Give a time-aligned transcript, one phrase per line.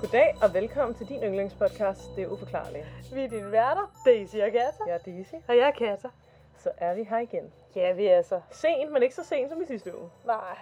[0.00, 2.86] Goddag og velkommen til din yndlingspodcast, Det er uforklarligt.
[3.14, 4.82] Vi er dine værter, Daisy og Kata.
[4.86, 6.08] Jeg er Daisy, Og jeg er Kata.
[6.56, 7.52] så er vi her igen.
[7.76, 8.40] Ja, vi er så.
[8.50, 10.10] Sent, men ikke så sent som i sidste uge.
[10.26, 10.56] Nej.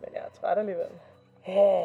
[0.00, 0.86] Men jeg er træt alligevel.
[1.46, 1.84] Ja.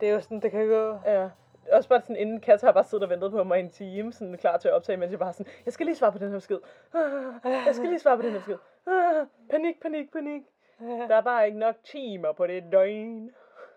[0.00, 0.98] Det er jo sådan, det kan gå.
[1.06, 1.28] Ja.
[1.72, 4.12] Også bare sådan, inden Katja har bare siddet og ventet på mig i en time,
[4.12, 6.28] sådan klar til at optage, mens jeg bare sådan, jeg skal lige svare på den
[6.30, 6.58] her besked.
[6.94, 8.58] Ah, Jeg skal lige svare på den her besked.
[8.86, 10.42] Ah, Panik, panik, panik.
[10.80, 13.30] Der er bare ikke nok timer på det døgn.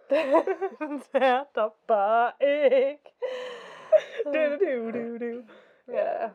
[1.14, 3.14] det er der bare ikke.
[4.26, 5.44] Du, du, du, du.
[5.94, 6.30] Ja.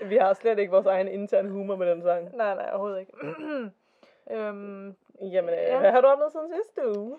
[0.08, 2.36] Vi har slet ikke vores egen interne humor med den sang.
[2.36, 3.12] nej, nej, overhovedet ikke.
[4.30, 5.78] øhm, Jamen, øh, Ja.
[5.78, 7.18] hvad har du oplevet siden sidste uge?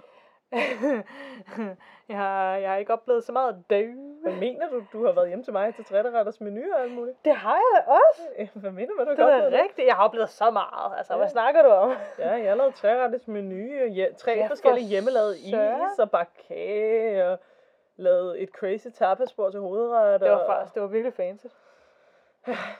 [2.09, 3.87] Jeg, har, jeg har ikke oplevet så meget døv.
[4.21, 4.83] Hvad mener du?
[4.93, 7.25] Du har været hjemme til mig til trætteretters menu og alt muligt.
[7.25, 8.21] Det har jeg også.
[8.39, 9.87] Øh, Hvad mener du, hvad du Det er rigtigt.
[9.87, 10.97] Jeg har oplevet så meget.
[10.97, 11.31] Altså, hvad Ja.
[11.31, 11.93] snakker du om?
[12.19, 17.27] Ja, jeg har lavet træretters menu, ja, tre for forskellige hjemmelavede is og bare kage,
[17.29, 17.39] og
[17.95, 20.21] lavet et crazy tapasbord til hovedret.
[20.21, 21.45] Det var faktisk, det var virkelig fancy.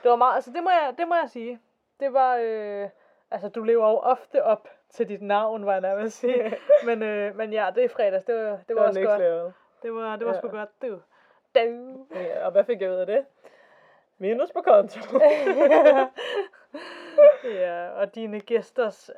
[0.02, 1.60] Det var meget, altså det må jeg, det må jeg sige.
[2.00, 2.88] Det var, øh,
[3.32, 6.56] altså du lever jo ofte op til dit navn, var jeg nærmest sige.
[6.86, 9.20] men, øh, men ja, det er fredags, det var, det det var, var også godt.
[9.20, 9.52] level.
[9.82, 10.38] Det var, det var Ja.
[10.38, 10.88] sgu godt, var.
[10.88, 11.00] Du.
[12.14, 13.24] Ja, og hvad fik jeg ud af det?
[14.18, 15.00] Minus på konto.
[17.44, 19.10] ja, og dine gæsters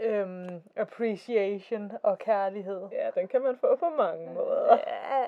[0.00, 2.88] øhm, appreciation og kærlighed.
[2.92, 4.78] ja, den kan man få på mange måder.
[4.86, 5.24] Ja,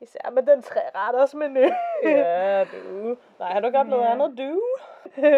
[0.00, 1.60] især med den tre retters menu.
[2.02, 3.16] Ja, du.
[3.38, 4.12] Nej, har du ikke oplevet Ja.
[4.12, 4.62] andet, du?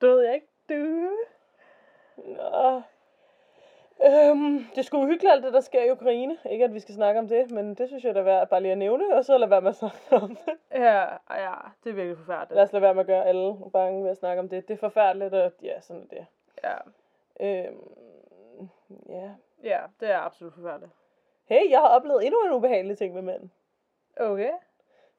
[0.00, 0.46] det ved jeg ikke.
[0.68, 1.10] Du.
[2.16, 2.82] Nå.
[4.04, 6.38] Øhm, det sgu uhyggeligt alt det, der sker i Ukraine.
[6.50, 8.62] Ikke at vi skal snakke om det, men det synes jeg, der er værd bare
[8.62, 10.54] lige at nævne, og så lade være med at snakke om det.
[10.72, 11.00] Ja,
[11.30, 12.56] ja, det er virkelig forfærdeligt.
[12.56, 14.68] Lad os lade være med at gøre alle bange ved at snakke om det.
[14.68, 16.26] Det er forfærdeligt, og ja, sådan er det.
[16.64, 16.76] Ja,
[17.40, 18.68] Øhm,
[19.08, 19.30] ja.
[19.62, 20.92] ja, det er absolut forfærdeligt.
[21.44, 23.50] Hey, jeg har oplevet endnu en ubehagelig ting med mænd.
[24.16, 24.50] Okay.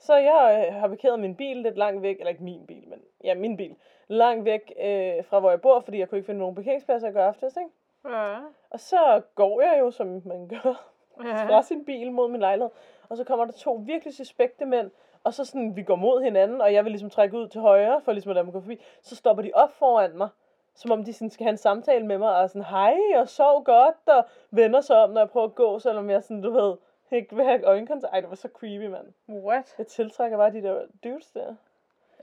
[0.02, 3.02] Så jeg øh, har parkeret min bil lidt langt væk, eller ikke min bil, men
[3.24, 3.76] ja, min bil,
[4.08, 7.14] langt væk øh, fra, hvor jeg bor, fordi jeg kunne ikke finde nogen parkeringspladser at
[7.14, 8.16] gøre aftes, ikke?
[8.18, 8.38] Ja.
[8.70, 10.92] Og så går jeg jo, som man gør,
[11.24, 11.46] ja.
[11.46, 12.70] fra sin bil mod min lejlighed.
[13.10, 14.92] Og så kommer der to virkelig suspekte mænd,
[15.24, 18.02] og så sådan, vi går mod hinanden, og jeg vil ligesom trække ud til højre,
[18.02, 18.82] for ligesom at lade dem gå forbi.
[19.02, 20.30] Så stopper de op foran mig,
[20.76, 23.64] som om de sådan skal have en samtale med mig, og sådan, hej, og sov
[23.64, 26.76] godt, og vender sig om, når jeg prøver at gå, selvom jeg sådan, du ved,
[27.12, 28.14] ikke vil have øjenkontakt.
[28.14, 29.14] Ej, det var så creepy, mand.
[29.30, 29.76] What?
[29.78, 31.56] Jeg tiltrækker bare de der dudes der.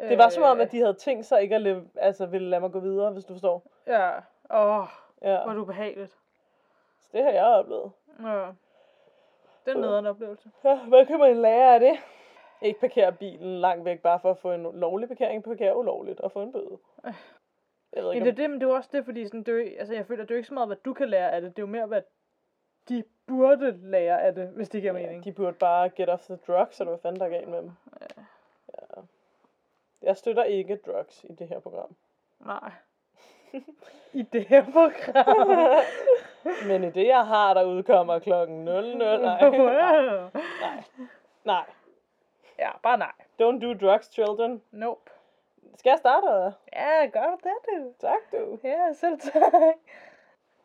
[0.01, 2.61] Det var som om, at de havde tænkt sig ikke at leve, altså, ville lade
[2.61, 3.63] mig gå videre, hvis du forstår.
[3.87, 4.11] Ja.
[4.51, 4.87] Åh, oh,
[5.23, 6.17] Ja, hvor er du behageligt.
[7.01, 7.91] så det har jeg oplevet.
[8.23, 8.47] Ja.
[9.65, 10.51] Det er en nederen oplevelse.
[10.65, 11.99] Ja, hvad kan man lære af det?
[12.63, 15.45] Ikke parkere bilen langt væk, bare for at få en lovlig parkering.
[15.45, 16.79] Parkere ulovligt og få en bøde.
[17.93, 19.75] Jeg ved Ja, ikke, det er det, men det er også det, fordi sådan, det
[19.75, 21.57] er altså, jeg føler, det er ikke så meget, hvad du kan lære af det.
[21.57, 22.03] Det er jo mere, hvad
[22.89, 25.25] de burde lære af det, hvis det giver ja, mening.
[25.25, 27.73] de burde bare get off the drugs, eller hvad fanden der er galt med dem.
[28.01, 28.23] Ja.
[28.75, 29.01] Ja.
[30.03, 31.97] Jeg støtter ikke drugs i det her program.
[32.41, 32.73] Nej.
[34.13, 35.49] I det her program.
[36.67, 38.97] Men i det, jeg har, der udkommer klokken 00.
[38.99, 39.51] Nej, nej,
[40.61, 40.83] nej.
[41.45, 41.65] nej.
[42.59, 43.13] ja, bare nej.
[43.43, 44.63] Don't do drugs, children.
[44.71, 45.11] Nope.
[45.77, 46.53] Skal jeg starte, eller?
[46.73, 47.93] Ja, gør du det, du?
[48.01, 48.59] Tak, du.
[48.65, 49.75] Ja, selv tak.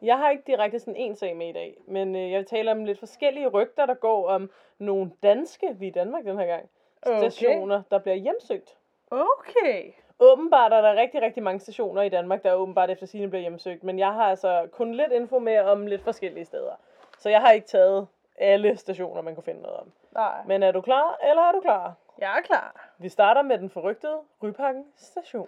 [0.03, 2.72] Jeg har ikke direkte sådan en sag med i dag, men øh, jeg vil tale
[2.72, 6.69] om lidt forskellige rygter, der går om nogle danske, vi i Danmark den her gang,
[7.06, 7.30] Okay.
[7.30, 8.78] stationer, der bliver hjemsøgt.
[9.12, 9.92] Okay.
[10.19, 13.84] Åbenbart er der rigtig, rigtig mange stationer i Danmark, der åbenbart efter sigende bliver hjemsøgt,
[13.84, 16.74] men jeg har altså kun lidt info med om lidt forskellige steder.
[17.19, 19.92] Så jeg har ikke taget alle stationer, man kunne finde noget om.
[20.12, 20.44] Nej.
[20.45, 21.94] Men er du klar, eller er du klar?
[22.19, 22.89] Jeg er klar.
[22.98, 25.48] Vi starter med den forrygtede Rypakken station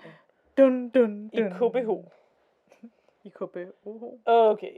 [0.58, 1.90] Dun, dun, i KBH.
[3.26, 3.88] I KBH.
[4.26, 4.78] Okay.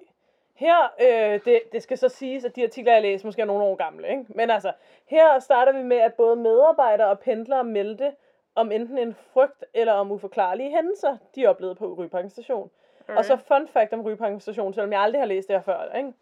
[0.56, 3.64] Her, øh, det, det skal så siges, at de artikler, jeg læser, måske er nogle
[3.64, 4.26] år gamle, ikke?
[4.30, 4.72] Men altså,
[5.06, 8.12] her starter vi med, at både medarbejdere og pendlere meldte
[8.56, 12.70] om enten en frygt eller om uforklarlige hændelser, de oplevede på Rypakken station.
[13.04, 13.18] Okay.
[13.18, 15.96] Og så fun fact om Rypakken station, selvom jeg aldrig har læst det her før,
[15.98, 16.14] ikke?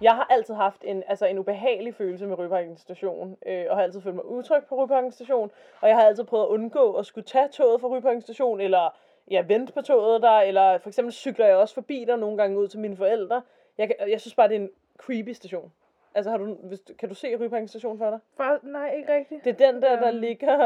[0.00, 3.82] Jeg har altid haft en, altså en ubehagelig følelse med Rypakken station, øh, og har
[3.82, 5.50] altid følt mig utryg på Rypakken station,
[5.80, 8.96] og jeg har altid prøvet at undgå at skulle tage toget fra Rypakken station, eller
[9.30, 12.58] ja, vente på toget der, eller for eksempel cykler jeg også forbi der nogle gange
[12.58, 13.42] ud til mine forældre.
[13.78, 15.72] Jeg, kan- jeg synes bare, det er en creepy station.
[16.14, 18.18] Altså, har du, hvis, du- kan du se Rypakken station for dig?
[18.36, 19.44] For, nej, ikke rigtigt.
[19.44, 20.60] Det er den der, der ligger,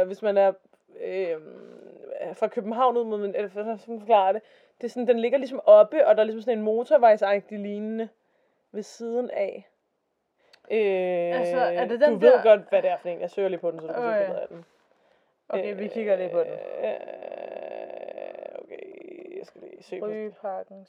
[0.00, 0.52] øh, hvis man er
[1.00, 1.36] øh,
[2.34, 4.42] fra København ud mod, eller for, for at forklare det,
[4.80, 8.08] det er sådan, den ligger ligesom oppe, og der er ligesom sådan en motorvejsagtig lignende
[8.72, 9.68] ved siden af.
[10.70, 13.20] Øh, Altså, er det du den ved der- godt, hvad det er for en.
[13.20, 14.18] Jeg søger lige på den, så du kan se Okay.
[14.18, 14.64] billeder af den.
[15.48, 16.46] Okay, vi kigger lige på den.
[16.84, 16.94] Øh,
[18.58, 18.78] okay,
[19.38, 20.88] jeg skal lige se på Rygeparkens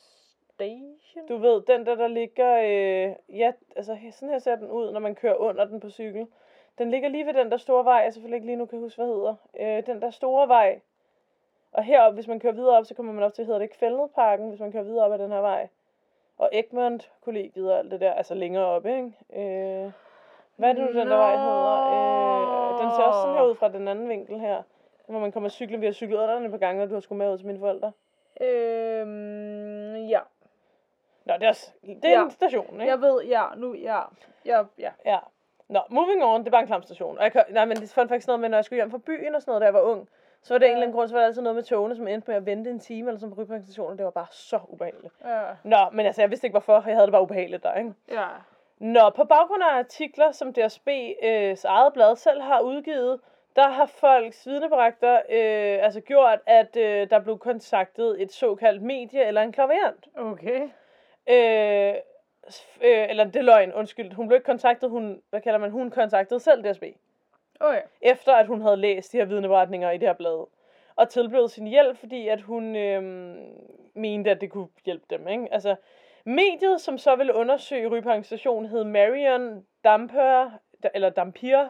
[0.54, 1.28] Station?
[1.28, 2.58] Du ved, den der, der ligger...
[2.58, 6.28] Øh, ja, altså sådan her ser den ud, når man kører under den på cykel.
[6.78, 8.98] Den ligger lige ved den der store vej, jeg selvfølgelig ikke lige nu kan huske,
[8.98, 9.36] hvad hedder.
[9.60, 10.80] Øh, den der store vej.
[11.72, 13.78] Og heroppe, hvis man kører videre op, så kommer man op til, hedder det ikke
[13.78, 15.68] Fældnedparken, hvis man kører videre op ad den her vej.
[16.38, 19.14] Og Egmont kollegiet og alt det der, altså længere op, ikke?
[19.34, 19.92] Øh,
[20.56, 21.88] hvad er det nu, den der vej hedder?
[21.90, 24.64] Øh, den ser også sådan her ud fra den anden vinkel her.
[25.08, 27.02] Hvor man kommer cykle, vi har cyklet under den et par gange, og du har
[27.02, 27.92] skulle med ud til mine forældre.
[28.42, 30.20] Øhm, ja.
[31.26, 32.24] Nå, det er, også, det er ja.
[32.24, 32.86] En station, ikke?
[32.86, 34.00] Jeg ved, ja, nu, ja.
[34.46, 34.92] Ja, ja.
[35.06, 35.20] Ja.
[35.70, 37.18] Nå, moving on, det er bare en klam station.
[37.18, 38.98] Og jeg kan, nej, men det fun faktisk noget med, når jeg skulle hjem fra
[38.98, 40.10] byen og sådan noget, da jeg var ung,
[40.42, 40.70] så var det ja.
[40.70, 42.46] en eller anden grund, så var der altid noget med togene, som endte med at
[42.46, 45.14] vente en time eller sådan på og det var bare så ubehageligt.
[45.26, 45.42] Ja.
[45.64, 47.94] Nå, men altså, jeg vidste ikke hvorfor, jeg havde det bare ubehageligt der, ikke?
[48.12, 48.28] Ja.
[48.80, 53.20] Nå, på baggrund af artikler, som DSB's eget blad selv har udgivet,
[53.56, 59.26] der har folks vidneberægter øh, altså gjort, at øh, der blev kontaktet et såkaldt medie
[59.26, 60.08] eller en klaverant.
[60.16, 60.62] Okay.
[61.30, 61.96] Øh,
[62.82, 64.14] øh, eller det er løgn, undskyld.
[64.14, 66.84] Hun blev ikke kontaktet, hun, hvad kalder man, hun kontaktede selv DSB.
[67.60, 67.82] Okay.
[68.02, 70.48] Efter at hun havde læst de her vidneberetninger i det her blad.
[70.96, 73.02] Og tilbød sin hjælp, fordi at hun øh,
[73.94, 75.28] mente, at det kunne hjælpe dem.
[75.28, 75.48] Ikke?
[75.52, 75.76] Altså,
[76.24, 80.52] mediet, som så ville undersøge Rypang station, hed Marion Damper,
[80.94, 81.70] eller Dampier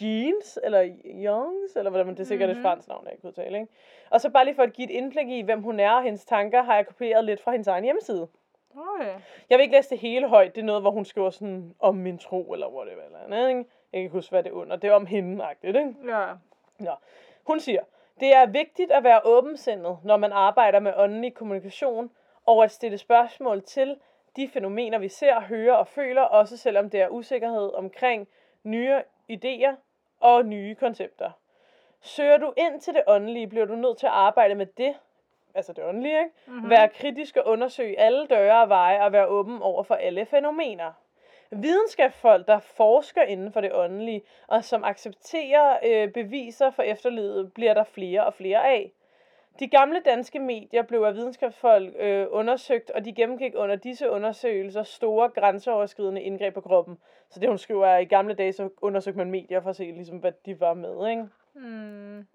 [0.00, 2.58] Jeans, eller Youngs, eller hvordan man, det er sikkert mm-hmm.
[2.58, 2.70] et Mhm.
[2.70, 3.72] fransk navn, jeg ikke udtale, ikke?
[4.10, 6.24] Og så bare lige for at give et indblik i, hvem hun er og hendes
[6.24, 8.28] tanker, har jeg kopieret lidt fra hendes egen hjemmeside.
[8.76, 9.14] Okay.
[9.50, 10.54] Jeg vil ikke læse det hele højt.
[10.54, 13.02] Det er noget, hvor hun skriver sådan om min tro, eller whatever.
[13.02, 13.58] Eller andet, ikke?
[13.58, 14.76] Jeg kan ikke huske, hvad det er under.
[14.76, 15.94] Det er om hende, ikke?
[16.06, 16.26] Ja.
[16.78, 16.90] Nå.
[17.46, 17.80] Hun siger,
[18.20, 22.10] det er vigtigt at være åbensindet, når man arbejder med åndelig kommunikation,
[22.46, 23.96] og at stille spørgsmål til
[24.36, 28.28] de fænomener, vi ser, hører og føler, også selvom det er usikkerhed omkring
[28.62, 29.74] nye idéer
[30.20, 31.30] og nye koncepter.
[32.00, 34.94] Søger du ind til det åndelige, bliver du nødt til at arbejde med det,
[35.54, 36.30] altså det åndelige, ikke?
[36.46, 36.70] Mm-hmm.
[36.70, 40.92] Være kritisk og undersøge alle døre og veje og være åben over for alle fænomener.
[41.50, 47.74] Videnskabsfolk, der forsker inden for det åndelige, og som accepterer øh, beviser for efterlivet, bliver
[47.74, 48.92] der flere og flere af.
[49.58, 54.82] De gamle danske medier blev af videnskabsfolk øh, undersøgt, og de gennemgik under disse undersøgelser
[54.82, 56.98] store grænseoverskridende indgreb på kroppen.
[57.30, 59.76] Så det hun skriver er, at i gamle dage så undersøgte man medier for at
[59.76, 61.08] se, ligesom, hvad de var med.
[61.10, 61.24] Ikke?
[61.52, 62.26] Hmm.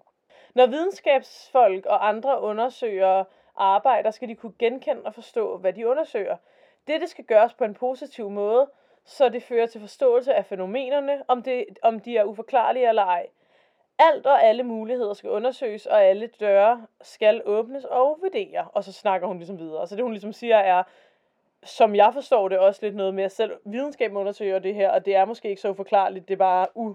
[0.54, 3.24] Når videnskabsfolk og andre undersøgere
[3.56, 6.36] arbejder, skal de kunne genkende og forstå, hvad de undersøger.
[6.86, 8.70] Dette skal gøres på en positiv måde,
[9.04, 13.26] så det fører til forståelse af fænomenerne, om, det, om de er uforklarlige eller ej.
[14.00, 18.68] Alt og alle muligheder skal undersøges, og alle døre skal åbnes og vurdere.
[18.72, 19.86] Og så snakker hun ligesom videre.
[19.86, 20.82] Så det hun ligesom siger er,
[21.62, 25.06] som jeg forstår det, også lidt noget med, at selv videnskaben undersøger det her, og
[25.06, 26.94] det er måske ikke så uforklarligt, det er bare u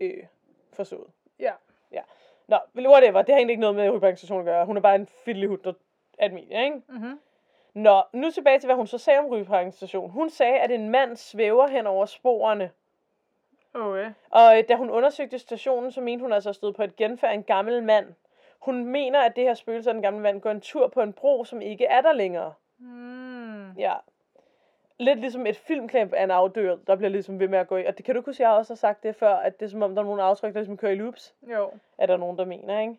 [0.00, 0.24] øh,
[0.72, 1.06] forstået.
[1.38, 1.52] Ja.
[2.48, 4.66] Nå, whatever, det har egentlig ikke noget med Rybank at gøre.
[4.66, 5.72] Hun er bare en fiddlyhud, der
[6.18, 6.82] er medie, ikke?
[6.88, 7.20] Mhm.
[7.74, 10.10] Nå, nu tilbage til, hvad hun så sagde om Rybank station.
[10.10, 12.70] Hun sagde, at en mand svæver hen over sporene.
[13.74, 14.10] Okay.
[14.30, 17.30] Og øh, da hun undersøgte stationen, så mente hun altså at støde på et genfærd
[17.30, 18.06] af en gammel mand.
[18.58, 21.12] Hun mener, at det her spøgelse af den gamle mand går en tur på en
[21.12, 22.52] bro, som ikke er der længere.
[22.78, 23.72] Hmm.
[23.72, 23.94] Ja.
[24.98, 27.84] Lidt ligesom et filmklip af en afdør, der bliver ligesom ved med at gå i.
[27.84, 29.70] Og det kan du ikke huske, jeg også har sagt det før, at det er
[29.70, 31.34] som om, der er nogle aftryk, der ligesom kører i loops.
[31.42, 31.70] Jo.
[31.98, 32.96] er der nogen, der mener, ikke?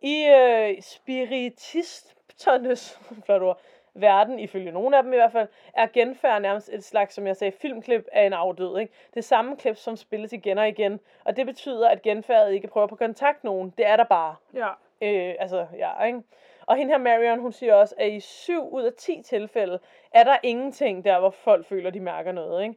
[0.00, 3.60] I øh, spiritisternes flot ord,
[4.00, 7.36] verden, ifølge nogle af dem i hvert fald, er genfærd nærmest et slags, som jeg
[7.36, 8.78] sagde, filmklip af en afdød.
[8.78, 8.92] Ikke?
[9.14, 11.00] Det samme klip, som spilles igen og igen.
[11.24, 13.74] Og det betyder, at genfærdet ikke prøver på at kontakte nogen.
[13.78, 14.34] Det er der bare.
[14.54, 14.68] Ja.
[15.02, 16.22] Øh, altså, ja, ikke?
[16.66, 19.78] Og hende her Marion, hun siger også, at i 7 ud af 10 tilfælde,
[20.10, 22.74] er der ingenting der, hvor folk føler, de mærker noget, ikke?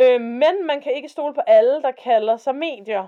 [0.00, 3.06] Øh, men man kan ikke stole på alle, der kalder sig medier.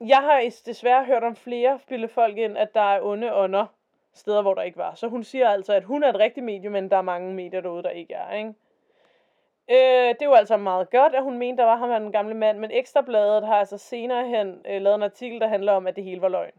[0.00, 3.66] Jeg har desværre hørt om flere spille folk ind, at der er onde ånder
[4.14, 4.94] steder, hvor der ikke var.
[4.94, 7.60] Så hun siger altså, at hun er et rigtigt medium, men der er mange medier
[7.60, 8.54] derude, der ikke er, ikke?
[9.70, 12.58] Øh, det jo altså meget godt, at hun mente, der var ham den gamle mand,
[12.58, 16.04] men Ekstrabladet har altså senere hen øh, lavet en artikel, der handler om, at det
[16.04, 16.52] hele var løgn.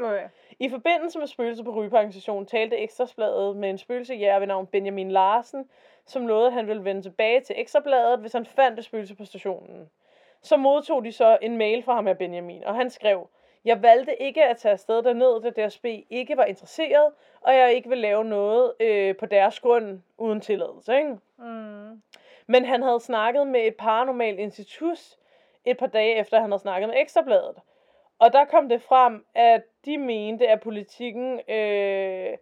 [0.00, 0.28] Okay.
[0.58, 5.70] I forbindelse med spøgelser på Rygeparken talte Ekstrabladet med en spøgelsejæger ved navn Benjamin Larsen,
[6.06, 9.24] som lovede, at han ville vende tilbage til Ekstrabladet, hvis han fandt et spøgelse på
[9.24, 9.90] stationen.
[10.42, 13.28] Så modtog de så en mail fra ham af Benjamin, og han skrev,
[13.64, 17.88] jeg valgte ikke at tage afsted derned, da DSB ikke var interesseret, og jeg ikke
[17.88, 20.96] ville lave noget øh, på deres grund uden tilladelse.
[20.96, 21.16] Ikke?
[21.38, 22.02] Mm.
[22.46, 25.16] Men han havde snakket med et paranormalt institut
[25.64, 27.56] et par dage efter, han havde snakket med Ekstrabladet.
[28.18, 32.36] Og der kom det frem, at de mente, at politikken øh,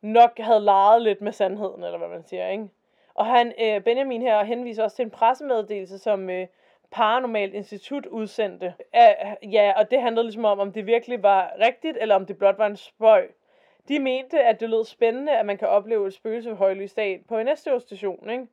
[0.00, 2.68] nok havde leget lidt med sandheden, eller hvad man siger, ikke?
[3.14, 6.46] Og han, øh, Benjamin her henviser også til en pressemeddelelse, som øh,
[6.92, 8.74] Paranormalt Institut udsendte.
[8.94, 12.38] Uh, ja, og det handlede ligesom om, om det virkelig var rigtigt, eller om det
[12.38, 13.34] blot var en spøg.
[13.88, 17.24] De mente, at det lød spændende, at man kan opleve et spøgelse ved højlys dag
[17.28, 18.46] på en næste station, ikke?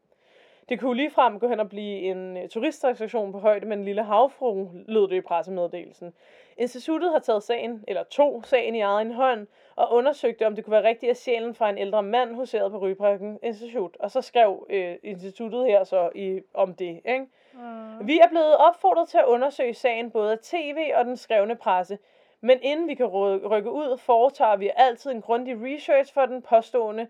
[0.69, 4.03] Det kunne ligefrem gå hen og blive en øh, turistattraktion på højde med en lille
[4.03, 6.13] havfru, lød det i pressemeddelelsen.
[6.58, 10.72] Instituttet har taget sagen, eller to sagen i egen hånd, og undersøgte, om det kunne
[10.72, 13.98] være rigtigt, at sjælen fra en ældre mand huserede på Rybryggen Institut.
[14.00, 17.01] Og så skrev øh, instituttet her så i, om det.
[17.05, 17.25] Ikke?
[17.53, 18.08] Mm.
[18.08, 21.98] Vi er blevet opfordret til at undersøge sagen både af tv og den skrevne presse.
[22.41, 27.08] Men inden vi kan rykke ud, foretager vi altid en grundig research for den påstående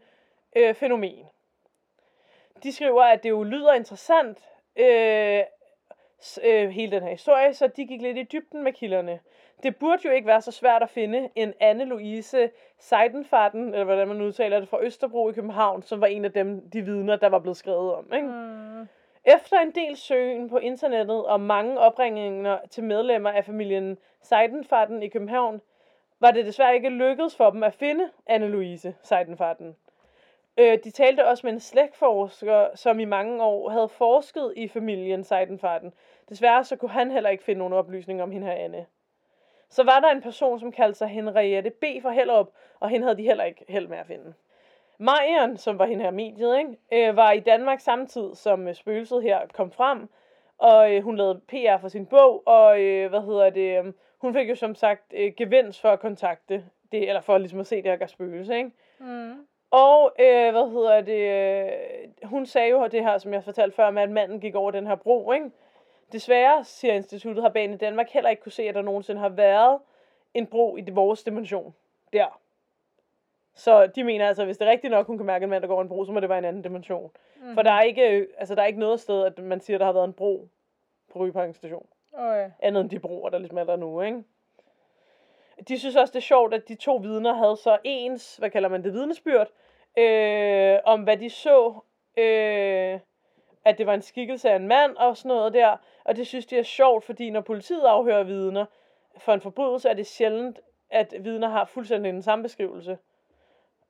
[0.55, 1.25] øh, fænomen.
[2.63, 5.43] De skriver, at det jo lyder interessant, øh,
[6.43, 9.19] øh, hele den her historie, så de gik lidt i dybden med kilderne.
[9.63, 14.21] Det burde jo ikke være så svært at finde en Anne-Louise Seidenfarten, eller hvordan man
[14.21, 17.39] udtaler det, fra Østerbro i København, som var en af dem, de vidner, der var
[17.39, 18.13] blevet skrevet om.
[18.13, 18.27] Ikke?
[18.27, 18.87] Mm.
[19.25, 25.07] Efter en del søgen på internettet og mange opringninger til medlemmer af familien Seidenfarten i
[25.07, 25.61] København,
[26.19, 29.75] var det desværre ikke lykkedes for dem at finde Anne-Louise Seidenfarten.
[30.57, 35.23] Øh, de talte også med en slægtforsker, som i mange år havde forsket i familien
[35.23, 35.93] Seidenfarten.
[36.29, 38.85] Desværre så kunne han heller ikke finde nogen oplysninger om hende her Anne.
[39.69, 41.83] Så var der en person, som kaldte sig Henriette B.
[42.01, 42.49] fra Hellerup,
[42.79, 44.33] og hende havde de heller ikke held med at finde.
[45.01, 49.23] Marion, som var hende her mediet, ikke, øh, var i Danmark samtidig som øh, spøgelset
[49.23, 50.09] her kom frem,
[50.57, 54.33] og øh, hun lavede PR for sin bog, og øh, hvad hedder det, øh, hun
[54.33, 57.75] fik jo som sagt øh, gevinst for at kontakte det, eller for ligesom at se
[57.75, 58.71] det her spøgelse, ikke?
[58.99, 59.47] Mm.
[59.71, 63.89] Og, øh, hvad hedder det, øh, hun sagde jo det her, som jeg fortalte før,
[63.91, 65.51] med at manden gik over den her bro, ikke?
[66.11, 69.79] Desværre, siger instituttet, har Bane Danmark heller ikke kunne se, at der nogensinde har været
[70.33, 71.73] en bro i det vores dimension
[72.13, 72.39] der.
[73.55, 75.61] Så de mener altså, at hvis det er rigtigt nok, hun kan mærke en mand,
[75.61, 77.11] der går en bro, så må det være en anden dimension.
[77.41, 77.53] Mm.
[77.53, 79.85] For der er, ikke, altså, der er ikke noget sted, at man siger, at der
[79.85, 80.47] har været en bro
[81.13, 81.87] på Ryparken station.
[82.13, 82.51] Okay.
[82.59, 84.23] Andet end de broer, der ligesom er der nu, ikke?
[85.67, 88.69] De synes også, det er sjovt, at de to vidner havde så ens, hvad kalder
[88.69, 89.49] man det, vidnesbyrd,
[89.97, 91.73] øh, om hvad de så,
[92.17, 92.99] øh,
[93.65, 95.77] at det var en skikkelse af en mand og sådan noget der.
[96.03, 98.65] Og det synes de er sjovt, fordi når politiet afhører vidner
[99.17, 102.97] for en forbrydelse, er det sjældent, at vidner har fuldstændig den samme beskrivelse.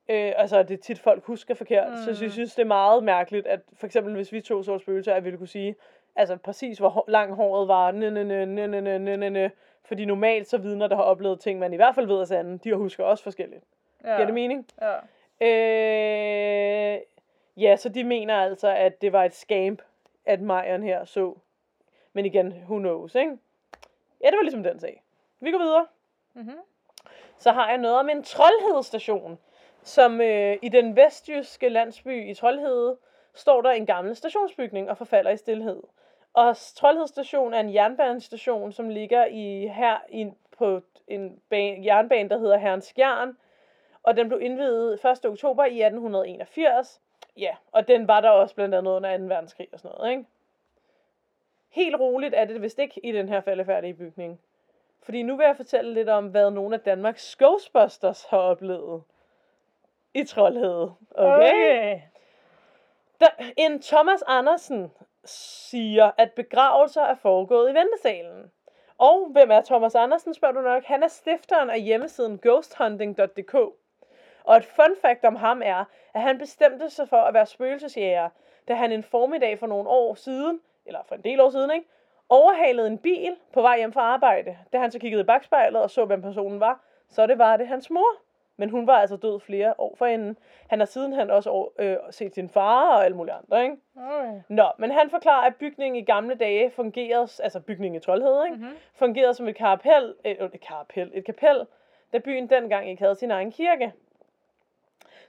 [0.09, 1.89] Øh, altså, det er tit folk husker forkert.
[1.89, 1.97] Mm.
[1.97, 4.81] Så jeg synes, det er meget mærkeligt, at for eksempel hvis vi to så et
[4.81, 5.75] spøgelse, at vi ville kunne sige,
[6.15, 7.91] altså præcis hvor lang håret var.
[9.83, 12.57] Fordi normalt så vidner, der har oplevet ting, man i hvert fald ved er sande,
[12.57, 13.63] de husker også forskelligt.
[14.03, 14.15] Ja.
[14.15, 14.67] Giver det mening?
[14.81, 14.95] Ja.
[15.41, 16.99] Øh,
[17.57, 19.81] ja, så de mener altså, at det var et scamp,
[20.25, 21.35] at Majeren her så.
[22.13, 23.37] Men igen, who knows, ikke?
[24.23, 25.03] Ja, det var ligesom den sag.
[25.39, 25.85] Vi går videre.
[26.33, 26.57] Mm-hmm.
[27.37, 29.39] Så har jeg noget om en troldhedsstation,
[29.83, 32.97] som øh, i den vestjyske landsby i Troldhede
[33.33, 35.83] står der en gammel stationsbygning og forfalder i stillhed.
[36.33, 42.29] Og Troldhede Station er en jernbanestation, som ligger i her i, på en bane, jernbane,
[42.29, 43.37] der hedder Herrens Jern,
[44.03, 45.25] og den blev indvidet 1.
[45.25, 47.01] oktober i 1881.
[47.37, 49.23] Ja, og den var der også blandt andet under 2.
[49.23, 50.25] verdenskrig og sådan noget, ikke?
[51.69, 54.39] Helt roligt er det vist ikke i den her faldefærdige bygning.
[55.01, 59.03] Fordi nu vil jeg fortælle lidt om, hvad nogle af Danmarks Ghostbusters har oplevet
[60.13, 60.93] i Troldhede.
[61.11, 61.33] Okay?
[61.33, 62.01] okay.
[63.19, 64.91] Der, en Thomas Andersen
[65.25, 68.51] siger, at begravelser er foregået i ventesalen.
[68.97, 70.83] Og hvem er Thomas Andersen, spørger du nok.
[70.83, 73.55] Han er stifteren af hjemmesiden ghosthunting.dk.
[74.43, 78.29] Og et fun fact om ham er, at han bestemte sig for at være spøgelsesjæger,
[78.67, 81.87] da han en formiddag for nogle år siden, eller for en del år siden, ikke,
[82.29, 84.57] overhalede en bil på vej hjem fra arbejde.
[84.73, 87.67] Da han så kiggede i bagspejlet og så, hvem personen var, så det var det
[87.67, 88.28] hans mor.
[88.59, 90.37] Men hun var altså død flere år forinden.
[90.67, 93.77] Han har siden han også øh, set sin far og alle mulige andre, ikke?
[93.95, 94.41] Okay.
[94.47, 98.57] Nå, men han forklarer, at bygningen i gamle dage fungerede, altså bygningen i Troldhed, ikke?
[98.57, 98.75] Mm-hmm.
[98.93, 101.65] Fungerede som et kapel, øh, et kapel, et kapel,
[102.13, 103.93] da byen dengang ikke havde sin egen kirke.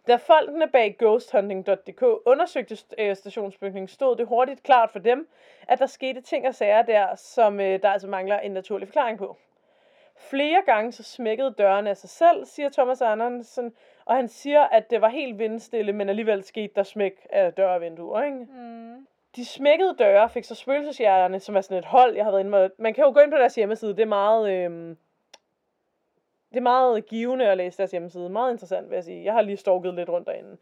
[0.07, 5.29] Da folkene bag ghosthunting.dk undersøgte øh, stationsbygningen, stod det hurtigt klart for dem,
[5.69, 9.19] at der skete ting og sager der, som øh, der altså mangler en naturlig forklaring
[9.19, 9.37] på.
[10.21, 13.73] Flere gange så smækkede døren af sig selv, siger Thomas Andersen,
[14.05, 17.75] og han siger, at det var helt vindstille, men alligevel skete der smæk af døre
[17.75, 18.39] og vinduer, ikke?
[18.39, 19.07] Mm.
[19.37, 22.51] De smækkede døre fik så spøgelseshjerterne, som er sådan et hold, jeg har været inde
[22.51, 22.71] med.
[22.79, 24.51] Man kan jo gå ind på deres hjemmeside, det er meget...
[24.51, 24.97] Øh,
[26.51, 28.29] det er meget givende at læse deres hjemmeside.
[28.29, 29.25] Meget interessant, vil jeg sige.
[29.25, 30.57] Jeg har lige stalket lidt rundt derinde.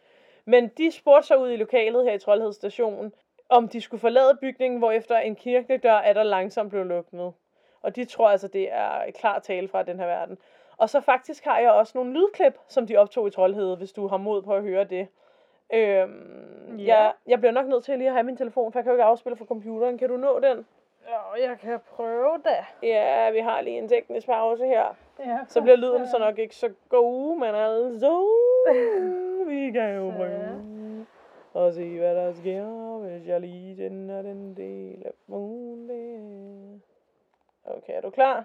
[0.45, 3.13] Men de spurgte så ud i lokalet her i Troldhed Station,
[3.49, 7.33] om de skulle forlade bygningen, hvor efter en kirkedør er der langsomt blev lukket.
[7.83, 10.39] Og de tror altså, det er et klart tale fra den her verden.
[10.77, 14.07] Og så faktisk har jeg også nogle lydklip, som de optog i Troldhed, hvis du
[14.07, 15.09] har mod på at høre det.
[15.73, 16.97] Øhm, ja.
[16.97, 18.95] jeg, jeg bliver nok nødt til lige at have min telefon, for jeg kan jo
[18.95, 19.99] ikke afspille fra computeren.
[19.99, 20.67] Kan du nå den?
[21.09, 22.87] Ja, jeg kan prøve da.
[22.87, 24.97] Ja, vi har lige en teknisk pause her.
[25.19, 28.27] Ja, Så bliver lyden så nok ikke så god, men altså,
[29.51, 30.59] vi kan jo prøve
[31.53, 36.83] og se, hvad der sker, hvis jeg lige tænder den del af munden.
[37.71, 38.45] Okay, er du klar?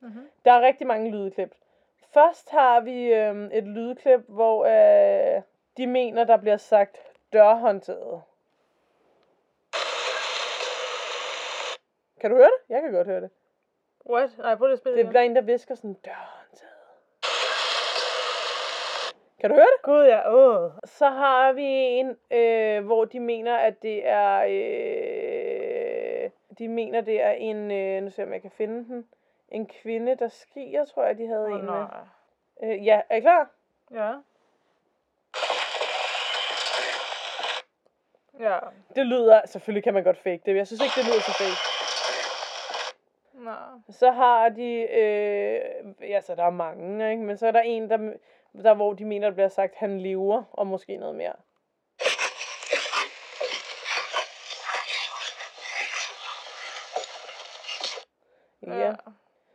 [0.00, 0.28] Mhm.
[0.44, 1.54] Der er rigtig mange lydklip.
[2.14, 5.42] Først har vi øhm, et lydklip, hvor øh,
[5.76, 6.98] de mener, der bliver sagt
[7.32, 8.22] dørhåndtaget.
[12.20, 12.74] Kan du høre det?
[12.74, 13.30] Jeg kan godt høre det.
[14.10, 14.38] What?
[14.38, 15.08] Nej, prøv lige at spille Det igen.
[15.08, 16.70] bliver en, der visker sådan, dørhåndtaget.
[19.40, 19.82] Kan du høre det?
[19.82, 20.34] Gud, ja.
[20.34, 20.70] Åh.
[20.84, 24.44] Så har vi en, øh, hvor de mener, at det er...
[24.48, 25.23] Øh,
[26.58, 27.70] de mener, det er en...
[27.70, 29.06] Øh, nu ser jeg, om jeg kan finde den.
[29.48, 31.84] En kvinde, der skriger, tror jeg, de havde Åh, en med.
[32.62, 33.50] Øh, ja, er I klar?
[33.90, 34.12] Ja.
[38.40, 38.58] Ja.
[38.96, 39.40] Det lyder...
[39.46, 41.74] Selvfølgelig kan man godt fake det, jeg synes ikke, det lyder så fake.
[43.44, 43.56] Nej.
[43.90, 44.72] Så har de...
[44.72, 45.60] Øh,
[46.10, 47.22] ja, så der er mange, ikke?
[47.22, 48.12] Men så er der en, der,
[48.62, 51.32] der hvor de mener, der bliver sagt, han lever, og måske noget mere.
[58.66, 58.94] Ja.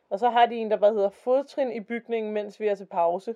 [0.09, 2.85] Og så har de en, der bare hedder fodtrin i bygningen, mens vi er til
[2.85, 3.35] pause.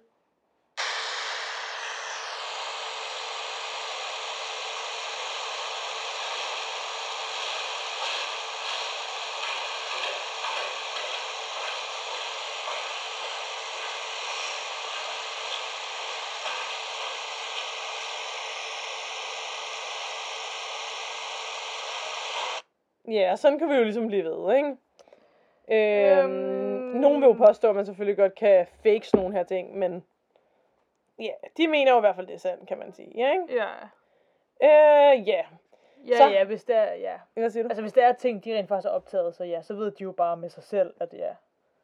[23.07, 24.77] Ja, yeah, sådan kan vi jo ligesom blive ved, ikke?
[25.71, 26.99] Øhm, Øhm.
[27.01, 30.03] Nogen vil jo påstå, at man selvfølgelig godt kan fake sådan nogle her ting, men
[31.19, 33.43] ja, de mener jo i hvert fald, det er sandt, kan man sige, ikke?
[33.49, 33.69] Ja.
[34.63, 35.41] Øh, ja.
[36.07, 37.13] Ja, Så- ja, hvis det er, ja.
[37.33, 37.69] Hvad siger du?
[37.69, 40.03] Altså, hvis det er ting, de rent faktisk har optaget, så ja, så ved de
[40.03, 41.29] jo bare med sig selv, at ja.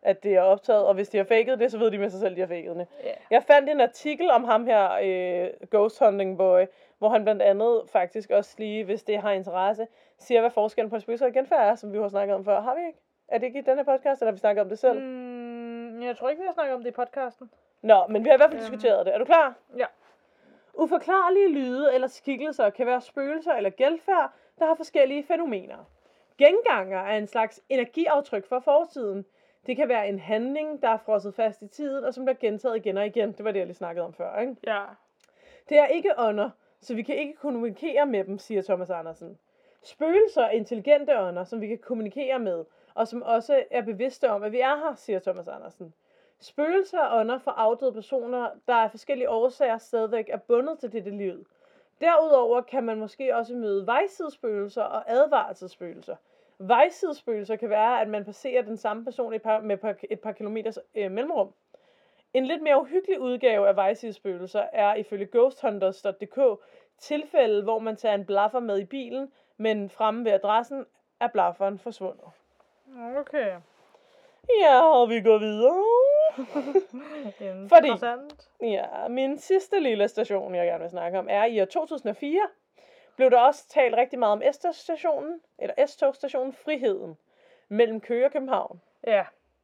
[0.01, 2.19] At det er optaget, og hvis de har faket det, så ved de med sig
[2.19, 2.87] selv, de har faket det.
[3.03, 3.11] Ja.
[3.31, 6.65] Jeg fandt en artikel om ham her, øh, Ghost Hunting Boy,
[6.97, 9.87] hvor han blandt andet faktisk også lige, hvis det har interesse,
[10.17, 12.61] siger, hvad forskellen på en spøgelse og genfærd er, som vi har snakket om før.
[12.61, 12.99] Har vi ikke?
[13.31, 14.99] Er det ikke i denne podcast, eller har vi snakket om det selv?
[15.01, 16.01] Mm.
[16.01, 17.49] Jeg tror ikke, vi har snakket om det i podcasten.
[17.81, 18.71] Nå, men vi har i hvert fald Øhm.
[18.71, 19.13] diskuteret det.
[19.13, 19.53] Er du klar?
[19.77, 19.85] Ja.
[20.73, 25.77] Uforklarlige lyde eller skikkelser kan være spøgelser eller gælfærd, der har forskellige fænomener.
[26.37, 29.25] Genganger er en slags energiaftryk fra fortiden.
[29.65, 32.75] Det kan være en handling, der er frosset fast i tiden, og som bliver gentaget
[32.75, 33.31] igen og igen.
[33.31, 34.55] Det var det, jeg lige snakkede om før, ikke?
[34.67, 34.81] Ja.
[35.69, 36.49] Det er ikke ånder,
[36.81, 39.37] så vi kan ikke kommunikere med dem, siger Thomas Andersen.
[39.83, 44.43] Spøgelser er intelligente ånder, som vi kan kommunikere med, og som også er bevidste om,
[44.43, 45.93] at vi er her, siger Thomas Andersen.
[46.39, 51.09] Spøgelser og ånder for afdøde personer, der af forskellige årsager stadigvæk er bundet til dette
[51.09, 51.45] liv.
[52.01, 56.15] Derudover kan man måske også møde vejsidespøgelser og advarselsspøgelser.
[56.59, 59.77] Vejsidespøgelser kan være, at man passerer den samme person et par, med
[60.09, 61.53] et par kilometers øh, mellemrum.
[62.33, 66.61] En lidt mere uhyggelig udgave af vejsidespøgelser er ifølge ghosthunters.dk
[66.97, 70.85] tilfælde, hvor man tager en blaffer med i bilen, men fremme ved adressen
[71.19, 72.25] er blafferen forsvundet.
[72.97, 73.55] Okay.
[74.61, 75.83] Ja, og vi går videre.
[77.69, 77.91] Fordi-.
[78.61, 82.41] Ja, min sidste lille station, jeg gerne vil snakke om, er i år 2004.
[83.15, 87.17] Blev der også talt rigtig meget om S-stationen, eller S-togstationen Friheden,
[87.69, 88.81] mellem Køge og København.
[89.07, 89.23] Ja.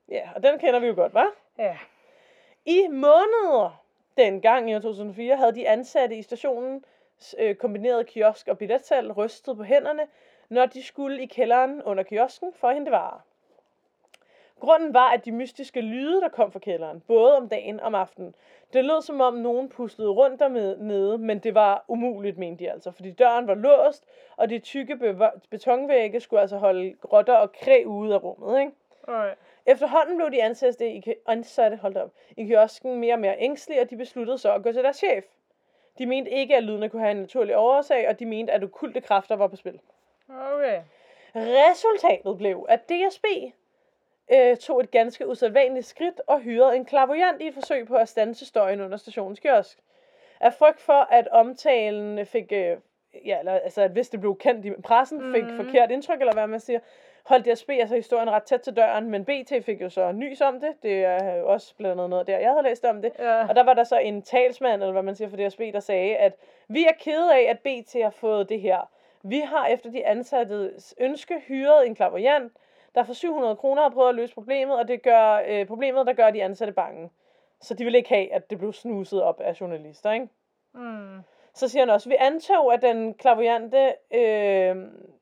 [0.09, 1.35] Ja, og den kender vi jo godt, hva'?
[1.57, 1.77] Ja.
[2.65, 3.83] I måneder
[4.17, 6.85] dengang i år 2004 havde de ansatte i stationen
[7.38, 10.07] øh, kombineret kiosk og billetsalg rystet på hænderne,
[10.49, 13.19] når de skulle i kælderen under kiosken for at hente varer.
[14.60, 17.95] Grunden var, at de mystiske lyde, der kom fra kælderen, både om dagen og om
[17.95, 18.36] aftenen,
[18.73, 22.91] det lød som om nogen puslede rundt dernede, men det var umuligt, mente de altså,
[22.91, 24.05] fordi døren var låst,
[24.38, 25.15] og de tykke
[25.49, 28.71] betonvægge skulle altså holde rotter og kræ ude af rummet, ikke?
[29.03, 29.34] Okay.
[29.65, 33.81] Efterhånden blev de ansatte i, ansatte, hold da op, i kiosken mere og mere ængstelige,
[33.81, 35.25] og de besluttede så at gå til deres chef.
[35.97, 39.01] De mente ikke, at lydene kunne have en naturlig årsag, og de mente, at okulte
[39.01, 39.79] kræfter var på spil.
[40.29, 40.81] Okay.
[41.35, 43.25] Resultatet blev, at DSB
[44.33, 48.09] øh, tog et ganske usædvanligt skridt og hyrede en klavoyant i et forsøg på at
[48.09, 49.79] standse støjen under stationens kiosk.
[50.39, 52.77] Af frygt for, at omtalen fik, øh,
[53.25, 55.55] ja, eller, altså at hvis det blev kendt i pressen, fik Mhm.
[55.65, 56.79] forkert indtryk, eller hvad man siger,
[57.25, 60.59] holdt DSB altså historien ret tæt til døren, men BT fik jo så nys om
[60.59, 60.69] det.
[60.83, 63.11] Det er jo også blandt andet noget der, jeg havde læst om det.
[63.19, 63.47] Ja.
[63.49, 66.15] Og der var der så en talsmand, eller hvad man siger for DSB, der sagde,
[66.17, 66.33] at
[66.67, 68.89] vi er kede af, at BT har fået det her.
[69.27, 72.53] Vi har efter de ansattes ønske hyret en klavoyant,
[72.95, 76.13] der for 700 kroner har prøvet at løse problemet, og det gør øh, problemet, der
[76.13, 77.09] gør de ansatte bange.
[77.61, 80.27] Så de vil ikke have, at det blev snuset op af journalister, ikke?
[80.73, 81.19] Mm.
[81.53, 84.75] Så siger han også, vi antog, at den klavoyante øh,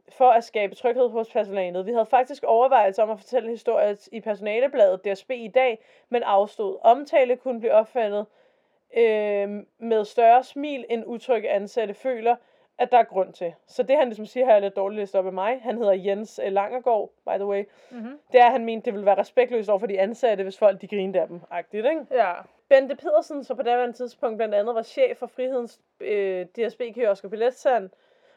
[0.10, 1.86] for at skabe tryghed hos personalet.
[1.86, 6.78] Vi havde faktisk overvejelser om at fortælle historier i personalebladet DSB i dag, men afstod.
[6.82, 8.26] Omtale kunne blive opfattet
[8.98, 12.36] øh, med større smil, end utrygge ansatte føler,
[12.80, 13.54] at der er grund til.
[13.68, 15.62] Så det han ligesom siger her er lidt dårligt læst op af mig.
[15.62, 17.64] Han hedder Jens Langergaard, by the way.
[17.92, 18.20] Mm-hmm.
[18.32, 20.88] Det er, han mente, det ville være respektløst over for de ansatte, hvis folk de
[20.88, 21.42] grinede af dem.
[21.52, 22.06] Agtigt, ikke?
[22.12, 22.34] Ja.
[22.70, 27.32] Bente Pedersen, som på daværende tidspunkt blandt andet var chef for Frihedens øh, DSB-kiosk og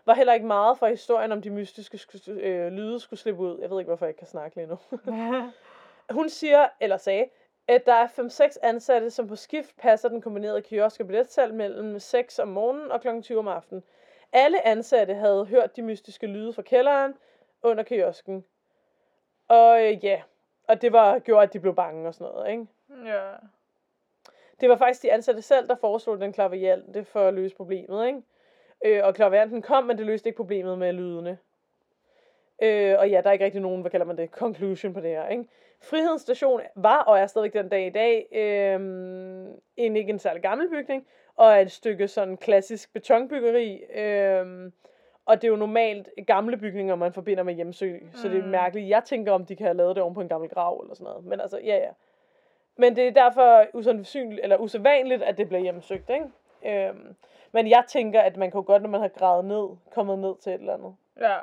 [0.06, 3.58] var heller ikke meget for historien om de mystiske sk- øh, lyde skulle slippe ud.
[3.60, 4.78] Jeg ved ikke, hvorfor jeg ikke kan snakke lige nu.
[6.18, 7.28] Hun siger, eller sagde,
[7.68, 11.98] at der er 5-6 ansatte, som på skift passer den kombinerede kiosk og billetsalg mellem
[11.98, 13.20] 6 om morgenen og kl.
[13.22, 13.82] 20 om aftenen.
[14.36, 17.14] Alle ansatte havde hørt de mystiske lyde fra kælderen
[17.62, 18.44] under kiosken.
[19.48, 20.22] Og øh, ja,
[20.68, 22.66] og det var gjort, at de blev bange og sådan noget, ikke?
[23.04, 23.32] ja.
[24.60, 28.22] Det var faktisk de ansatte selv, der foreslog den klaverjante for at løse problemet, ikke?
[28.84, 31.38] Øh, og klaverjanten kom, men det løste ikke problemet med lydene.
[32.62, 35.10] Øh, og ja, der er ikke rigtig nogen, hvad kalder man det, conclusion på det
[35.10, 35.48] her, ikke?
[35.82, 38.80] Frihedens Station var og er stadig den dag i dag øh,
[39.76, 43.82] en ikke en særlig gammel bygning, og et stykke sådan klassisk betonbyggeri.
[43.84, 44.70] Øh,
[45.26, 48.12] og det er jo normalt gamle bygninger, man forbinder med hjemsø, mm.
[48.14, 48.48] så det er Mm.
[48.48, 48.88] mærkeligt.
[48.88, 51.04] Jeg tænker, om de kan have lavet det oven på en gammel grav eller sådan
[51.04, 51.24] noget.
[51.24, 51.90] Men altså, ja, ja.
[52.76, 56.26] Men det er derfor usandsynligt, eller usædvanligt, at det bliver hjemsøgt, ikke?
[56.88, 57.14] Øhm,
[57.52, 60.34] men jeg tænker, at man kan jo godt, når man har gravet ned, kommet ned
[60.40, 60.94] til et eller andet.
[61.20, 61.36] Ja.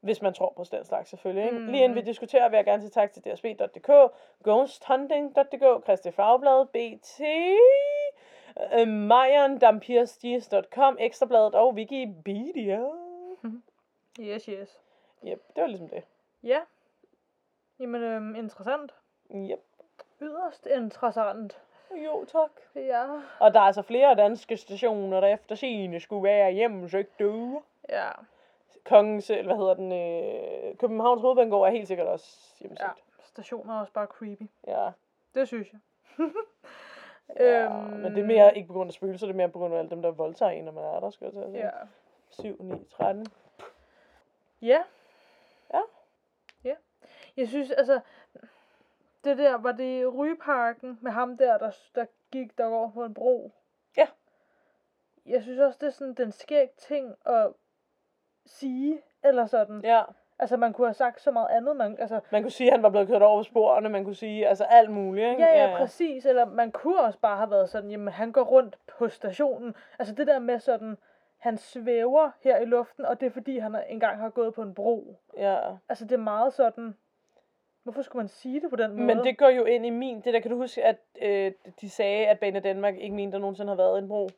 [0.00, 1.44] Hvis man tror på den slags selvfølgelig.
[1.44, 1.58] Ikke?
[1.58, 1.66] Mm.
[1.66, 3.90] Lige inden vi diskuterer, vil jeg gerne sige tak til dsb.dk,
[4.44, 7.20] ghosthunting.dk, Christi Fagblad, BT,
[8.78, 12.80] øh, majondampirstis.com, Ekstrabladet og Wikipedia.
[14.20, 14.80] Yes, yes.
[15.26, 16.02] Yep, det var ligesom det.
[16.42, 16.60] Ja.
[17.80, 18.94] Jamen, øhm, interessant.
[19.34, 19.60] Yep.
[20.22, 21.58] Yderst interessant.
[22.04, 22.50] Jo, tak.
[22.74, 23.04] Ja.
[23.40, 27.18] Og der er altså flere danske stationer, der efter sigende skulle være hjemmesøgt.
[27.18, 27.62] du.
[27.88, 28.08] Ja.
[28.84, 32.64] Kongens, eller hvad hedder den, øh, Københavns Hovedbanegård er helt sikkert også Ja.
[32.64, 33.04] hjemmesøgt.
[33.24, 34.46] Stationer er også bare creepy.
[34.66, 34.90] Ja.
[35.34, 35.80] Det synes jeg.
[37.36, 37.64] ja.
[37.64, 39.74] Øhm, Men det er mere ikke på grund af spøgelser, det er mere på grund
[39.74, 41.64] af alle dem, der voldtager en, når man er der, skal jeg til at sige.
[41.64, 41.70] Ja.
[42.30, 43.26] 7, 9, 13.
[44.62, 44.82] Ja.
[45.74, 45.80] Ja.
[46.64, 46.74] Ja.
[47.36, 48.00] Jeg synes, altså,
[49.24, 53.14] det der, var det Rygeparken med ham der, der, der gik der over på en
[53.14, 53.52] bro?
[53.96, 54.06] Ja.
[55.26, 57.52] Jeg synes også, det er sådan den skæg ting at
[58.46, 59.80] sige, eller sådan.
[59.84, 60.02] Ja.
[60.38, 61.76] Altså, man kunne have sagt så meget andet.
[61.76, 64.14] Man, altså, Man kunne sige, at han var blevet kørt over på sporene, man kunne
[64.14, 65.42] sige, altså alt muligt, ikke?
[65.42, 66.26] ja, ja, præcis.
[66.26, 69.74] Eller man kunne også bare have været sådan, jamen, han går rundt på stationen.
[69.98, 70.96] Altså, det der med sådan,
[71.38, 74.74] han svæver her i luften, og det er fordi, han engang har gået på en
[74.74, 75.16] bro.
[75.36, 75.58] Ja.
[75.88, 76.94] Altså, det er meget sådan...
[77.82, 79.06] Hvorfor skulle man sige det på den måde?
[79.06, 81.90] Men det går jo ind i min, det der, kan du huske, at øh, de
[81.90, 84.28] sagde, at Bane Danmark ikke mente, der nogensinde har været en bro?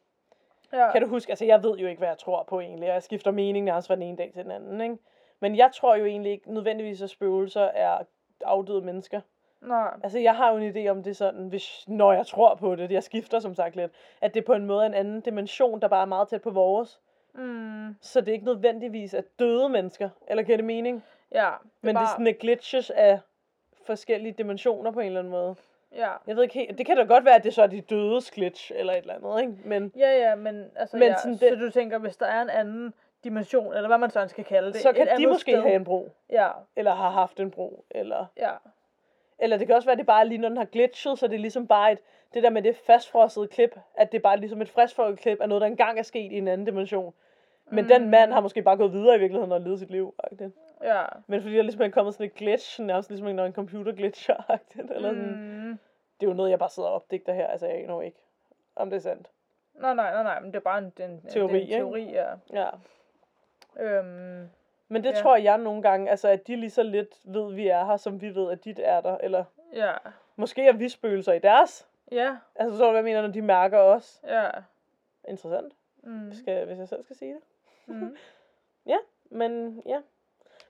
[0.73, 0.93] ja.
[0.93, 3.03] Kan du huske, altså jeg ved jo ikke, hvad jeg tror på egentlig, og jeg
[3.03, 4.97] skifter mening nærmest fra den ene dag til den anden, ikke?
[5.41, 7.99] Men jeg tror jo egentlig ikke nødvendigvis, at spøgelser er
[8.45, 9.21] afdøde mennesker.
[9.61, 9.91] Nej.
[10.03, 12.91] Altså jeg har jo en idé om det sådan, hvis, når jeg tror på det,
[12.91, 15.89] jeg skifter som sagt lidt, at det på en måde er en anden dimension, der
[15.89, 17.01] bare er meget tæt på vores.
[17.35, 21.05] Mm, Så det er ikke nødvendigvis er døde mennesker, eller giver det mening?
[21.33, 21.51] ja.
[21.81, 23.21] Men det er sådan glitches af
[23.87, 25.55] forskellige dimensioner på en eller anden måde.
[25.97, 26.11] Ja.
[26.27, 28.31] Jeg ved ikke helt, det kan da godt være, at det så er de dødes
[28.31, 29.69] glitch, eller et eller andet, ikke?
[29.69, 32.43] Men Ja, ja, men altså, Men ja, sådan så det- du tænker, hvis der er
[32.43, 34.81] en anden dimension, eller hvad man sådan skal kalde det.
[34.81, 35.63] så kan de måske sted.
[35.63, 38.27] have en bro, Ja, eller har haft en bro, eller...
[38.37, 38.53] ja.
[39.39, 41.27] Eller det kan også være, at det bare er lige, når den har glitchet, så
[41.27, 41.99] det er ligesom bare et,
[42.35, 45.49] det der med det fastfrostede klip, at det er bare ligesom et fastfrosset klip af
[45.49, 47.15] noget, der engang er sket i en anden dimension.
[47.71, 47.89] Men mm.
[47.89, 50.15] den mand har måske bare gået videre i virkeligheden og levet sit liv.
[50.19, 50.55] Agtigt.
[50.83, 51.05] Ja.
[51.27, 54.45] Men fordi der ligesom er kommet sådan et glitch, nærmest ligesom når en computer glitcher.
[54.53, 55.69] Agtigt, eller sådan.
[55.69, 55.79] Mm.
[56.21, 57.47] Det er jo noget, jeg bare sidder og opdigter her.
[57.47, 58.19] Altså, jeg aner ikke,
[58.77, 59.29] om det er sandt.
[59.75, 61.75] Nej, nej, nej, nej, men det er bare en, en Teori, en ikke?
[61.75, 62.29] teori, ja.
[62.53, 62.69] Ja.
[63.79, 64.49] Øhm,
[64.89, 65.17] Men det Ja.
[65.17, 65.23] ja.
[65.23, 68.21] tror jeg nogle gange, altså at de lige så lidt ved, vi er her, som
[68.21, 69.19] vi ved, at dit er der.
[69.19, 69.93] Eller ja.
[70.37, 71.89] måske er vi spøgelser i deres.
[72.13, 74.21] Ja, Altså, så du, hvad jeg mener, når de mærker os?
[74.29, 74.51] ja.
[75.29, 76.33] Interessant, Mm.
[76.33, 77.43] skal, hvis jeg selv skal sige det.
[77.87, 78.17] Mm.
[79.33, 80.01] Men ja.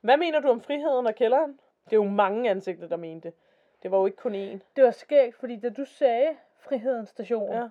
[0.00, 1.60] Hvad mener du om friheden og kælderen?
[1.84, 3.36] Det er jo mange ansigter, der mente det.
[3.82, 4.58] Det var jo ikke kun én.
[4.76, 7.68] Det var skægt, fordi da du sagde Frihedens Station, Ja.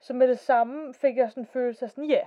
[0.00, 2.26] så med det samme fik jeg sådan en følelse af sådan, ja.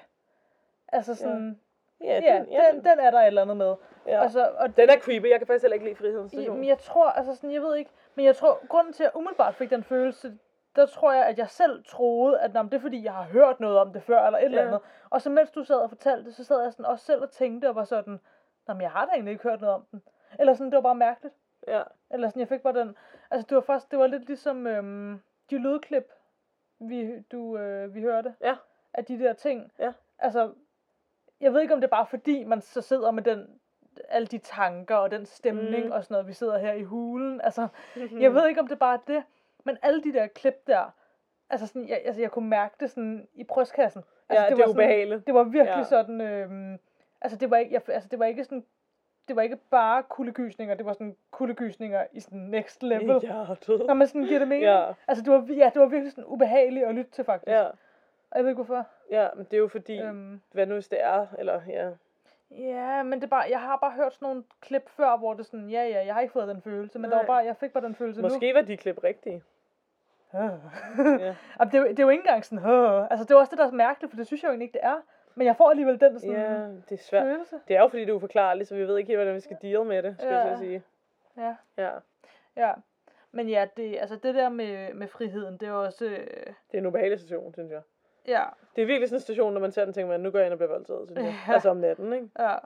[0.88, 1.60] Altså sådan,
[2.02, 3.76] Ja, den, ja, den, den er der et eller andet med.
[4.06, 4.22] ja.
[4.22, 5.30] Altså, og den er creepy.
[5.30, 6.56] Jeg kan faktisk heller ikke lide frihedens station.
[6.58, 9.16] Men jeg tror, altså sådan, jeg ved ikke, men jeg tror, grunden til, at jeg
[9.20, 10.38] umiddelbart fik den følelse,
[10.76, 13.78] der tror jeg, at jeg selv troede, at det er fordi, jeg har hørt noget
[13.80, 14.68] om det før, eller et eller Ja.
[14.68, 14.82] andet.
[15.10, 17.32] Og så mens du sad og fortalte det, så sad jeg sådan også selv og
[17.32, 18.20] tænkte, og var sådan,
[18.68, 20.02] nå, men jeg har da egentlig ikke hørt noget om den.
[20.40, 21.36] Eller sådan, det var bare mærkeligt.
[21.68, 21.82] Ja.
[22.12, 22.96] Eller sådan, jeg fik bare den,
[23.32, 26.12] altså det var faktisk, det var lidt ligesom øhm, de lydklip,
[26.80, 28.34] vi, du, øh, vi hørte.
[28.42, 28.56] Ja.
[28.94, 29.72] Af de der ting.
[29.80, 29.94] Ja.
[30.20, 30.52] Altså,
[31.42, 33.48] jeg ved ikke, om det er bare fordi, man så sidder med den
[34.10, 35.92] alle de tanker og den stemning Mm.
[35.92, 37.42] og sådan noget, vi sidder her i hulen.
[37.42, 37.68] Altså,
[38.20, 39.24] jeg ved ikke, om det er bare det,
[39.64, 40.94] men alle de der klip der,
[41.50, 44.04] altså, sådan, jeg, altså jeg kunne mærke det sådan i brystkassen.
[44.30, 45.28] Altså, Ja, det er var sådan- ubehageligt.
[45.28, 45.84] Det var virkelig Ja.
[45.84, 46.80] sådan, øhm,
[47.22, 48.66] altså det var ikke, jeg, altså det var ikke sådan,
[49.28, 53.20] det var ikke bare kuldegysninger, det var sådan kuldegysninger i sådan next level.
[53.24, 53.88] Ja, død.
[53.88, 54.66] Når man sådan giver det mening.
[54.66, 54.92] Ja.
[55.08, 57.48] Altså det var, ja, det var virkelig sådan ubehageligt at lytte til faktisk.
[57.52, 57.68] Ja,
[58.32, 58.86] Og jeg ved ikke hvorfor.
[59.12, 61.90] ja, men det er jo fordi, Øhm, hvad nu hvis det er, eller ja.
[62.52, 65.46] ja, men det er bare, jeg har bare hørt sådan nogle klip før, hvor det
[65.46, 67.28] sådan, ja, ja, jeg har ikke fået den følelse, men der var Nej.
[67.28, 69.44] bare, jeg fik bare den følelse Måske var de klip rigtige.
[70.34, 70.40] nu.
[70.40, 70.50] Ja.
[71.60, 73.08] Og det, er jo- det er jo ikke engang sådan, Åh.
[73.12, 74.74] altså det er også det, der er mærkeligt, for det synes jeg jo egentlig ikke,
[74.74, 75.02] det er.
[75.36, 77.24] Men jeg får alligevel den sådan ja, det er svært.
[77.24, 77.60] følelse.
[77.68, 79.58] Det er jo fordi, det er uforklarligt, så vi ved ikke helt, hvordan vi skal
[79.62, 80.40] deal med det, skal Ja.
[80.40, 80.84] jeg så sige.
[81.38, 81.56] Ja.
[81.78, 81.90] Ja,
[82.56, 82.74] Ja.
[83.32, 86.78] Men ja, det, altså det der med, med friheden, det er også, øh, det er
[86.78, 87.82] en ubehagelig station, synes jeg.
[88.28, 90.40] Ja, Det er virkelig sådan en station, når man ser den, tænker man, nu går
[90.40, 91.36] jeg ind og bliver voldtaget, synes jeg.
[91.48, 91.54] Ja.
[91.54, 92.30] Altså om natten, ikke?
[92.40, 92.58] ja.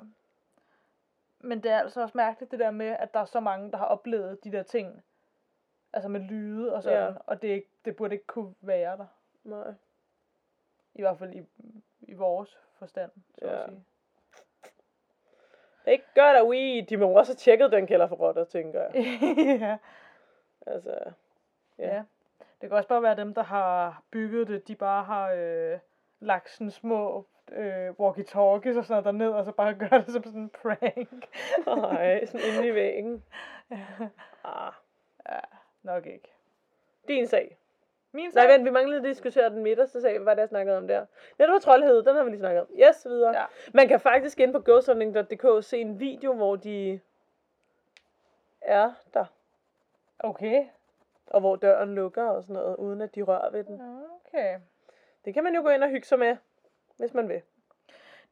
[1.40, 3.78] Men det er altså også mærkeligt det der med, at der er så mange, der
[3.78, 5.04] har oplevet de der ting.
[5.94, 7.14] Altså med lyde og sådan, Ja.
[7.28, 9.06] og det, er ikke- det burde ikke kunne være der.
[9.44, 9.74] Nej.
[10.94, 11.44] I hvert fald i,
[12.02, 13.60] i vores forstand, så Ja.
[13.64, 13.84] at sige.
[15.88, 16.84] Ikke gør der weed.
[16.86, 18.92] De må også have tjekket den kælder for rotter, tænker jeg.
[19.62, 19.78] ja.
[20.68, 21.00] Altså,
[21.78, 21.96] Ja.
[21.96, 22.04] ja.
[22.64, 25.80] Det kan også bare være dem, der har bygget det, de bare har øh,
[26.20, 30.24] lagt sådan små øh, walkie-talkies og sådan noget derned, og så bare gør det som
[30.24, 31.28] sådan en prank.
[31.68, 33.24] nej, sådan inde i væggen.
[34.44, 34.74] Ah,
[35.30, 35.40] ja,
[35.84, 36.34] nok ikke.
[37.08, 37.58] din sag.
[38.12, 38.50] Min Nej, sag?
[38.54, 40.20] vent, vi manglede at diskutere den midterste sag.
[40.20, 41.06] Hvad er det, jeg snakkede om der?
[41.40, 42.04] Ja, det var troldhed.
[42.04, 42.68] Den har vi lige snakket om.
[42.76, 43.38] Yes, videre.
[43.40, 43.46] Ja.
[43.74, 47.00] Man kan faktisk ind på ghosthunting.dk se en video, hvor de
[48.62, 49.26] er der.
[50.20, 50.66] Okay.
[51.34, 53.82] Og hvor døren lukker og sådan noget, uden at de rører ved den.
[54.28, 54.60] Okay.
[55.26, 56.38] Det kan man jo gå ind og hygge sig med,
[56.98, 57.42] hvis man vil.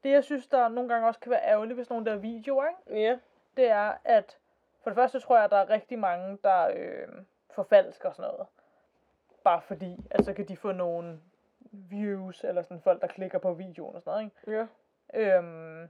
[0.04, 3.02] Det, jeg synes, der nogle gange også kan være ærgerligt sådan nogle der videoer, ikke?
[3.02, 3.18] Ja.
[3.58, 4.38] det er, at
[4.84, 7.08] for det første tror jeg, at der er rigtig mange, der øh,
[7.50, 8.48] forfalsker sådan noget.
[9.44, 11.20] Bare fordi, at så kan de få nogle
[11.72, 14.68] views, eller sådan folk, der klikker på videoen og sådan noget, ikke?
[15.14, 15.38] Ja.
[15.38, 15.90] Øhm,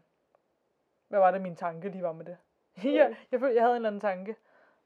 [1.08, 2.38] hvad var det, min tanke lige var med det?
[3.00, 4.36] jeg, jeg følte, jeg havde en eller anden tanke.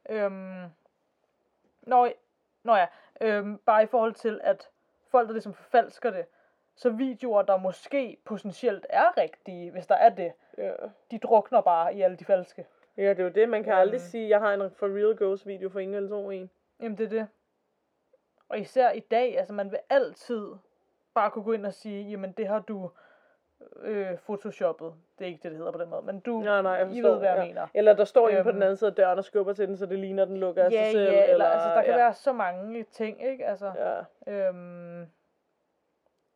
[0.09, 0.63] Øhm,
[1.85, 2.07] nå,
[2.63, 2.87] nå ja,
[3.21, 4.69] øhm, bare i forhold til, at
[5.07, 6.25] folk, der ligesom forfalsker det,
[6.75, 10.71] så videoer, der måske potentielt er rigtige, hvis der er det, Ja.
[11.11, 12.65] de drukner bare i alle de falske.
[12.97, 13.49] ja, det er jo det.
[13.49, 14.05] Man kan aldrig Øhm.
[14.09, 16.49] sige, jeg har en for real ghost video for ingen eller to en.
[16.79, 17.27] Jamen, det er det.
[18.49, 20.51] Og især i dag, altså man vil altid
[21.13, 22.91] bare kunne gå ind og sige, jamen det har du
[23.81, 24.93] øh, photoshoppet.
[25.19, 27.01] Det er ikke det, det hedder på den måde, men du, Nej, nej, jeg I
[27.01, 27.09] forstår.
[27.11, 27.45] ved, hvad jeg ja.
[27.45, 27.67] mener.
[27.73, 28.53] Eller der står en på Øhm.
[28.55, 30.71] den anden side af døren og skubber til den, så det ligner, den lukker af
[30.71, 31.11] Ja, sig selv.
[31.13, 31.97] ja, eller, altså der kan ja.
[31.97, 33.45] være så mange ting, ikke?
[33.45, 33.71] Altså,
[34.27, 34.47] Ja.
[34.47, 35.07] øhm,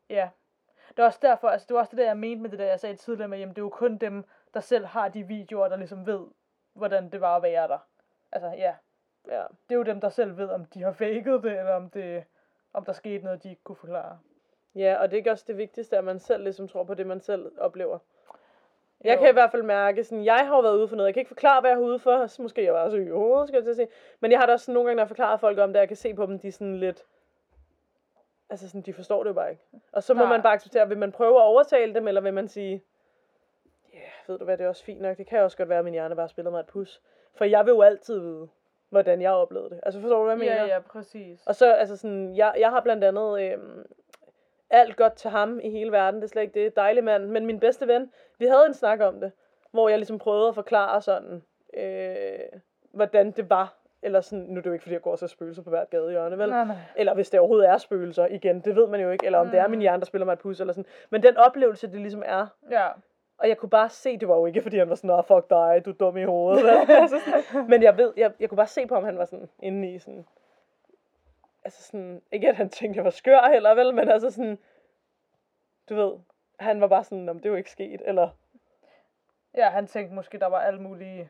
[0.10, 0.30] ja.
[0.90, 2.66] Det er også derfor, altså det var også det der, jeg mente med det der,
[2.66, 5.68] jeg sagde tidligere med, jamen det er jo kun dem, der selv har de videoer,
[5.68, 6.28] der ligesom ved,
[6.74, 7.88] hvordan det var at være der.
[8.32, 8.74] Altså, ja.
[9.28, 9.44] ja.
[9.70, 12.24] Det er jo dem, der selv ved, om de har faked det, eller om det
[12.74, 14.20] om der skete noget, de ikke kunne forklare.
[14.76, 17.08] Ja, og det er ikke også det vigtigste, at man selv ligesom tror på det,
[17.08, 18.00] man selv oplever.
[19.04, 19.20] Jeg Jo.
[19.22, 21.08] kan i hvert fald mærke, sådan, jeg har jo været ude for noget.
[21.08, 22.28] Jeg kan ikke forklare, hvad jeg er ude for.
[22.28, 23.88] Så måske jeg var syg i hovedet, skal jeg til at sige.
[24.20, 25.88] Men jeg har da også sådan, nogle gange, når jeg forklarer folk om det, jeg
[25.88, 27.06] kan se på dem, de er sådan lidt...
[28.50, 29.64] Altså sådan, de forstår det jo bare ikke.
[29.92, 30.30] Og så må Nej.
[30.30, 32.84] man bare acceptere, vil man prøve at overtale dem, eller vil man sige,
[33.94, 35.18] ja, yeah, ved du hvad, det er også fint nok.
[35.18, 37.02] Det kan også godt være, at min hjerne bare spiller mig et pus.
[37.36, 38.48] For jeg vil jo altid vide,
[38.90, 39.80] hvordan jeg oplevede det.
[39.84, 40.54] Altså forstår du, hvad jeg mener?
[40.56, 41.48] Ja, ja, præcis.
[41.48, 43.86] Og så, altså sådan, jeg, jeg har blandt andet øhm,
[44.70, 47.46] alt godt til ham i hele verden, det er slet ikke det, dejlig mand, men
[47.46, 49.32] min bedste ven, vi havde en snak om det,
[49.72, 52.40] hvor jeg ligesom prøvede at forklare sådan, øh,
[52.92, 55.28] hvordan det var, eller sådan, nu er det jo ikke fordi, jeg går og ser
[55.28, 56.50] spøgelser på hvert gadehjørne, vel?
[56.50, 56.76] Nej, nej.
[56.96, 59.60] Eller hvis det overhovedet er spøgelser, igen, det ved man jo ikke, eller om det
[59.60, 60.86] er min hjerne, der spiller mig et pus, eller sådan.
[61.10, 62.88] Men den oplevelse, det ligesom er, Ja.
[63.38, 65.82] og jeg kunne bare se, det var jo ikke, fordi han var sådan, fuck dig,
[65.86, 66.70] du er dum i hovedet.
[66.90, 67.20] altså
[67.68, 70.00] men jeg ved, jeg, jeg kunne bare se på ham, han var sådan inde i
[70.00, 70.26] sådan,
[71.70, 74.58] altså sådan, ikke at han tænkte, jeg var skør heller, vel, men altså sådan,
[75.90, 76.12] du ved,
[76.60, 78.30] han var bare sådan, om det er jo ikke sket, eller,
[79.58, 81.30] Ja, han tænkte måske, der var alle mulige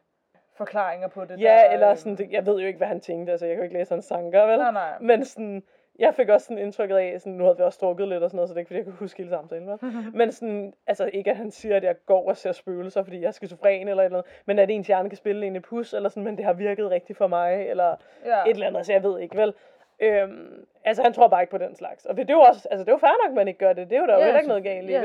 [0.58, 1.40] forklaringer på det.
[1.42, 3.56] ja, der, eller øh, sådan, det, jeg ved jo ikke, hvad han tænkte, altså jeg
[3.56, 5.00] kan jo ikke læse hans sanker, vel, Nej, nej.
[5.00, 5.64] men sådan,
[6.00, 8.36] jeg fik også sådan indtrykket af, sådan, nu havde vi også drukket lidt og sådan
[8.36, 9.80] noget, så det er ikke, fordi jeg kunne huske hele samtalen, vel?
[10.20, 13.28] Men sådan, altså ikke at han siger, at jeg går og ser spøgelser, fordi jeg
[13.28, 15.94] er skizofren eller et eller andet, men at ens hjerne kan spille en et pus,
[15.94, 18.44] eller sådan, men det har virket rigtigt for mig, eller Ja.
[18.44, 19.54] et eller andet, så jeg ved ikke, vel?
[20.02, 22.06] Øhm, altså han tror bare ikke på den slags.
[22.06, 23.74] Og det er jo også, altså det er jo fair nok, at man ikke gør
[23.74, 23.90] det.
[23.90, 25.02] Det er jo der jo Ja, heller ikke noget galt i, ja.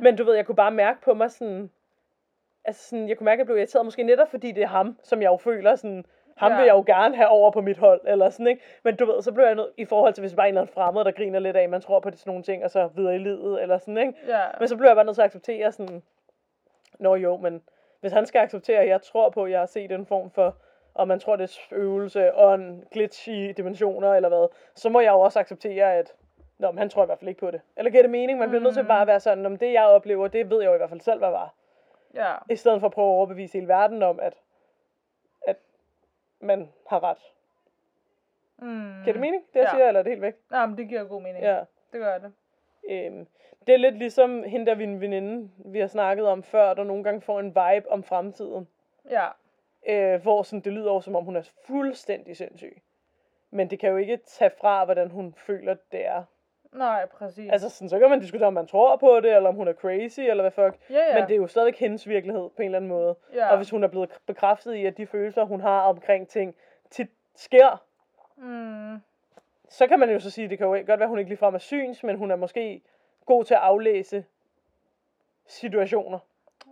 [0.00, 1.70] Men du ved, jeg kunne bare mærke på mig sådan,
[2.64, 4.98] altså sådan, jeg kunne mærke, at jeg blev irriteret, måske netop fordi det er ham,
[5.02, 6.04] som jeg jo føler sådan,
[6.36, 6.56] ham Ja.
[6.58, 8.62] vil jeg jo gerne have over på mit hold, eller sådan, ikke?
[8.84, 10.52] Men du ved, så blev jeg nødt, i forhold til, hvis det bare er en
[10.54, 12.70] eller anden fremmed, der griner lidt af, man tror på det sådan nogle ting, og
[12.70, 14.12] så videre i livet, eller sådan, ikke?
[14.28, 14.40] Ja.
[14.58, 16.02] Men så blev jeg bare nødt til at acceptere sådan,
[16.98, 17.62] nå jo, men
[18.00, 20.56] hvis han skal acceptere, at jeg tror på, at jeg har set en form for,
[20.96, 25.00] og man tror, det er øvelse og en glitch i dimensioner eller hvad, så må
[25.00, 26.14] jeg jo også acceptere, at
[26.58, 27.60] Nå, men han tror i hvert fald ikke på det.
[27.76, 28.38] Eller giver det mening?
[28.38, 30.68] Man bliver nødt til bare at være sådan, om det jeg oplever, det ved jeg
[30.68, 31.54] jo i hvert fald selv, hvad var.
[32.14, 32.34] Ja.
[32.50, 34.34] I stedet for at prøve at overbevise hele verden om, at,
[35.46, 35.56] at
[36.40, 37.18] man har ret.
[38.58, 39.02] Mm.
[39.04, 39.70] Giver det mening, det jeg Ja.
[39.70, 40.34] siger, eller er det helt væk?
[40.50, 41.44] Nej, men det giver god mening.
[41.44, 41.58] Ja.
[41.92, 42.32] Det gør det.
[42.90, 43.26] Øhm,
[43.66, 47.04] det er lidt ligesom hende der min veninde, vi har snakket om før, der nogle
[47.04, 48.68] gange får en vibe om fremtiden.
[49.10, 49.26] Ja.
[49.88, 52.82] Øh, hvor sådan, det lyder over, som om hun er fuldstændig sindssyg.
[53.50, 56.22] Men det kan jo ikke tage fra, hvordan hun føler, det er.
[56.72, 57.50] Nej, præcis.
[57.52, 59.72] Altså, sådan, så kan man diskutere, om man tror på det, eller om hun er
[59.72, 60.90] crazy, eller hvad fuck.
[60.90, 61.14] ja, ja.
[61.14, 63.16] Men det er jo stadigvæk hendes virkelighed, på en eller anden måde.
[63.34, 63.50] ja.
[63.50, 66.54] Og hvis hun er blevet bekræftet i, at de følelser, hun har omkring ting,
[66.90, 67.82] tit sker,
[68.38, 68.96] Mm.
[69.68, 71.54] så kan man jo så sige, det kan jo godt være, at hun ikke ligefrem
[71.54, 72.82] er syns, men hun er måske
[73.26, 74.24] god til at aflæse
[75.46, 76.18] situationer.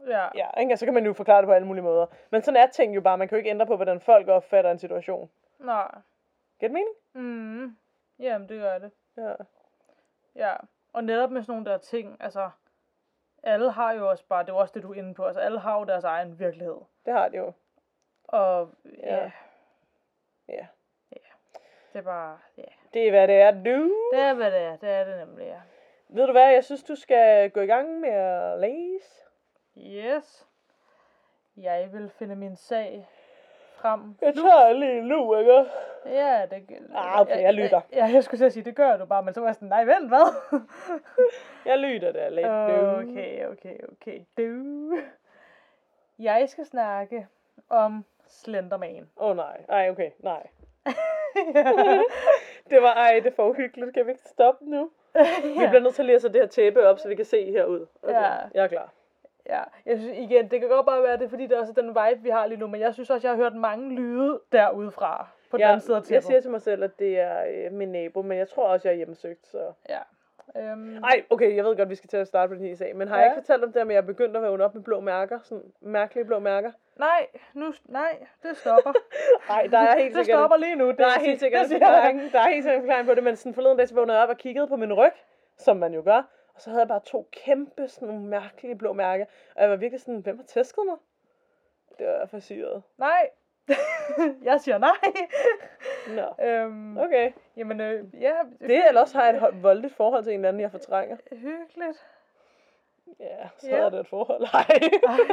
[0.06, 0.28] Ja.
[0.34, 0.72] Ja, ikke?
[0.72, 2.06] Og så kan man jo forklare det på alle mulige måder.
[2.30, 3.18] Men sådan er ting jo bare.
[3.18, 5.30] Man kan jo ikke ændre på, hvordan folk opfatter en situation.
[5.58, 5.88] Nej.
[6.60, 6.94] Giver det mening?
[7.12, 7.76] Mm.
[8.18, 8.90] Jamen, det gør det.
[9.16, 9.32] Ja.
[10.34, 10.54] Ja.
[10.92, 12.50] Og netop med sådan nogle der ting, altså,
[13.42, 15.58] alle har jo også bare, det er også det, du er inde på, altså alle
[15.58, 16.76] har jo deres egen virkelighed.
[17.04, 17.52] Det har det jo.
[18.24, 18.70] Og
[19.02, 19.30] Ja.
[20.48, 20.66] ja,
[21.12, 21.18] Ja.
[21.92, 22.62] det er bare, ja.
[22.94, 23.94] Det er, hvad det er, du.
[24.12, 24.76] Det er, hvad det er.
[24.76, 25.60] Det er det nemlig, ja.
[26.08, 29.23] Ved du hvad, jeg synes, du skal gå i gang med at læse.
[29.78, 30.46] Yes.
[31.56, 33.08] Jeg vil finde min sag
[33.76, 34.16] frem.
[34.22, 35.64] Jeg tager lige nu, ikke?
[36.06, 37.80] Ja, det Ah, okay, jeg lytter.
[37.92, 39.68] Ja, jeg skulle til at sige, det gør du bare, men så var jeg sådan,
[39.68, 40.34] nej, vent, hvad?
[41.70, 42.46] Jeg lytter der lidt.
[42.46, 44.20] okay, okay, okay.
[44.38, 44.98] Du.
[46.18, 47.26] Jeg skal snakke
[47.68, 49.10] om Slenderman.
[49.16, 49.64] Åh oh, nej.
[49.68, 50.10] Ej, okay.
[50.18, 50.46] Nej.
[52.70, 53.94] Det var, ej, det er for uhyggeligt.
[53.94, 54.90] Kan vi ikke stoppe nu?
[55.44, 57.86] Vi bliver nødt til at læse det her tæppe op, så vi kan se herud.
[58.02, 58.32] Okay, Ja.
[58.54, 58.92] jeg er klar.
[59.48, 61.82] Ja, jeg synes igen, det kan godt bare være det, er, fordi det også er
[61.82, 64.40] den vibe, vi har lige nu, men jeg synes også, jeg har hørt mange lyde
[64.52, 67.44] derudefra, på den Jeg, anden side af jeg siger til mig selv, at det er
[67.66, 69.46] øh, min nabo, men jeg tror også, jeg er hjemmesøgt.
[69.46, 69.72] Så.
[69.88, 69.98] Ja.
[70.56, 72.96] Øhm, Ej, okay, jeg ved godt, vi skal til at starte på den her sag,
[72.96, 73.22] men har Ja.
[73.22, 75.38] jeg ikke fortalt om det, at jeg er begyndt at vågne op med blå mærker?
[75.42, 76.72] Sådan mærkelige blå mærker?
[76.96, 78.92] nej, nu, nej, det stopper.
[79.52, 80.38] Nej, der er helt det sikkert...
[80.40, 80.88] stopper lige nu.
[80.88, 83.14] Det Der er helt sikkert det en forklaring, der er helt sikkert en forklaring på
[83.14, 85.12] det, men sådan forleden dag, så vågnede jeg op og kiggede på min ryg,
[85.58, 86.22] som man jo gør,
[86.54, 89.24] og så havde jeg bare to kæmpe, sådan nogle mærkelige blå mærker,
[89.56, 90.96] og jeg var virkelig sådan, hvem har tæsket mig?
[91.98, 92.82] Det var forsyret.
[92.98, 93.30] Nej.
[94.44, 94.96] jeg siger nej.
[96.08, 97.32] Nå, øhm, okay.
[97.56, 98.32] Jamen, øh, ja.
[98.60, 101.16] Det eller også har jeg et voldeligt forhold til en eller anden, jeg fortrænger.
[101.32, 102.06] Hyggeligt.
[103.20, 103.76] Ja, så Ja.
[103.76, 104.40] er det et forhold.
[104.52, 104.66] Nej,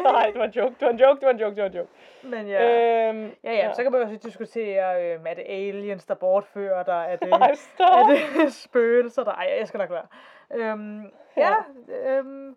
[0.04, 1.70] nej, det var en joke, det var en joke, det var en joke, det var
[1.70, 1.90] en joke.
[2.24, 3.10] Men ja.
[3.10, 6.84] Øhm, Ja, ja, så kan man jo også diskutere, øh, er det aliens, der bortfører
[6.84, 7.06] dig?
[7.10, 8.04] Er det, Ej, er
[8.44, 9.32] det spøgelser, der...
[9.32, 10.08] Ej, jeg skal nok være.
[10.54, 11.54] Øhm, ja,
[11.88, 12.56] øhm,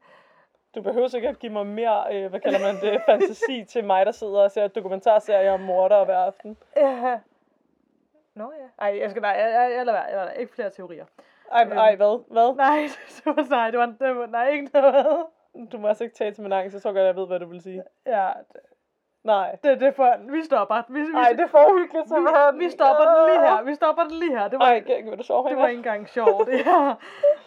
[0.75, 4.07] Du behøver ikke at give mig mere, øh, hvad kalder man det, fantasi til mig,
[4.07, 6.57] der sidder og ser dokumentarserier om morder hver aften.
[6.77, 7.19] ja.
[8.35, 8.85] Nå ja.
[8.85, 10.31] Ej, jeg skal nej, jeg, jeg, jeg lader være, jeg lader.
[10.33, 11.05] Ikke flere teorier.
[11.53, 11.73] Ej, Øhm.
[11.73, 12.25] ej, hvad?
[12.33, 12.55] Hvad?
[12.57, 12.81] Nej,
[13.17, 15.27] det var nej, det var, det var nej, ikke noget.
[15.73, 17.41] Du må altså ikke tale til min angst, så tror jeg godt, jeg ved, hvad
[17.41, 17.83] du vil sige.
[18.07, 18.61] Ja, det,
[19.25, 19.59] Nej.
[19.63, 20.83] det, det er for, vi stopper.
[20.89, 22.59] Vi, vi, Ej, det er for uhyggeligt, simpelthen.
[22.59, 23.63] vi, vi stopper den lige her.
[23.63, 24.49] Vi stopper den lige her.
[24.49, 26.49] Det var, Ej, vil du sove det var ikke engang sjovt.
[26.67, 26.95] Ja.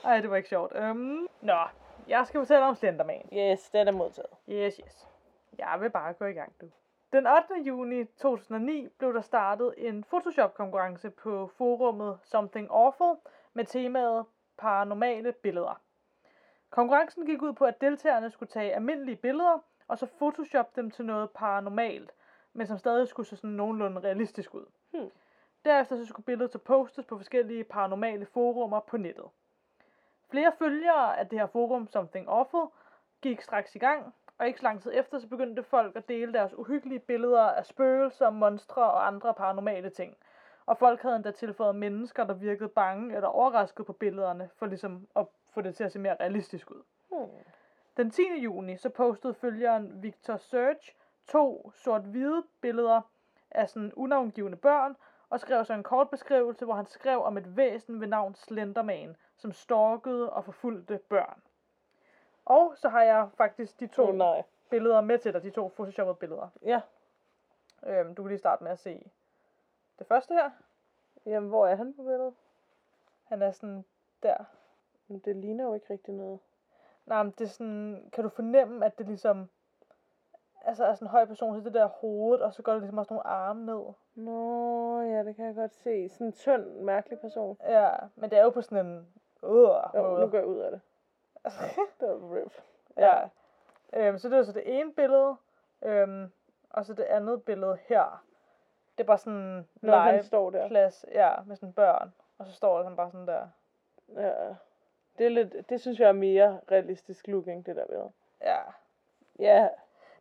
[0.03, 0.71] Ej, det var ikke sjovt.
[0.79, 1.57] Um, nå,
[2.07, 3.29] jeg skal fortælle om Slenderman.
[3.33, 4.29] Yes, den er modtaget.
[4.49, 5.07] Yes, yes.
[5.57, 6.65] Jeg vil bare gå i gang, du.
[7.13, 7.43] Den 8.
[7.65, 13.15] juni 2009 blev der startet en Photoshop-konkurrence på forummet Something Awful
[13.53, 14.25] med temaet
[14.57, 15.81] paranormale billeder.
[16.69, 21.05] Konkurrencen gik ud på, at deltagerne skulle tage almindelige billeder, og så photoshop dem til
[21.05, 22.11] noget paranormalt,
[22.53, 24.65] men som stadig skulle se sådan nogenlunde realistisk ud.
[24.91, 25.11] Hmm.
[25.65, 29.25] Derefter så skulle billedet så postes på forskellige paranormale forumer på nettet.
[30.29, 32.67] Flere følgere af det her forum, Something Awful,
[33.21, 36.33] gik straks i gang, og ikke så lang tid efter, så begyndte folk at dele
[36.33, 40.17] deres uhyggelige billeder af spøgelser, monstre og andre paranormale ting.
[40.65, 45.07] Og folk havde endda tilføjet mennesker, der virkede bange eller overrasket på billederne, for ligesom
[45.15, 46.83] at få det til at se mere realistisk ud.
[47.09, 47.27] Hmm.
[47.97, 48.21] Den 10.
[48.43, 50.95] juni så postede følgeren Victor Search
[51.27, 53.01] to sort-hvide billeder
[53.51, 54.95] af sådan unavngivende børn,
[55.29, 59.15] og skrev så en kort beskrivelse, hvor han skrev om et væsen ved navn Slenderman,
[59.37, 61.41] som stalkede og forfulgte børn.
[62.45, 64.43] Og så har jeg faktisk de to oh, nej.
[64.69, 66.49] billeder med til dig, de to photoshoppede billeder.
[66.61, 66.81] Ja.
[67.85, 69.11] Øhm, du kan lige starte med at se
[69.99, 70.51] det første her.
[71.25, 72.33] Jamen, hvor er han på billedet?
[73.23, 73.85] Han er sådan
[74.23, 74.43] der.
[75.07, 76.39] Men det ligner jo ikke rigtig noget.
[77.07, 79.49] Nej, men det er sådan, kan du fornemme, at det ligesom,
[80.65, 82.97] altså er sådan en høj person, så det der hoved, og så går der ligesom
[82.97, 83.93] også nogle arme ned.
[84.15, 86.09] Nå, ja, det kan jeg godt se.
[86.09, 87.57] Sådan en tynd, mærkelig person.
[87.63, 89.07] Ja, men det er jo på sådan en,
[89.43, 89.51] øh,
[89.95, 90.81] Jo, nu går jeg ud af det.
[91.99, 92.53] Det var rip.
[92.97, 93.29] Ja.
[93.93, 95.35] Øhm, så det er så det ene billede,
[95.81, 96.31] Øhm,
[96.69, 98.23] og så det andet billede her.
[98.97, 99.67] Det er bare sådan
[100.51, 100.59] der.
[100.59, 102.13] legeplads, ja, med sådan børn.
[102.37, 103.47] Og så står der sådan bare sådan der.
[104.15, 104.55] Ja.
[105.17, 108.09] Det, er lidt, det synes jeg er mere realistisk looking, det der ved.
[108.41, 108.57] Ja,
[109.39, 109.67] Ja,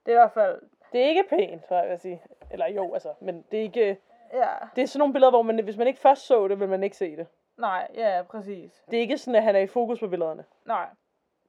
[0.07, 2.22] det er i hvert fald, det er ikke pænt, tror jeg vil sige.
[2.51, 4.01] Eller jo, altså, men det er ikke...
[4.32, 6.68] ja, Det er sådan nogle billeder, hvor man, hvis man ikke først så det, vil
[6.68, 7.26] man ikke se det.
[7.57, 8.84] nej, ja, præcis.
[8.90, 10.44] Det er ikke sådan, at han er i fokus på billederne.
[10.64, 10.86] Nej.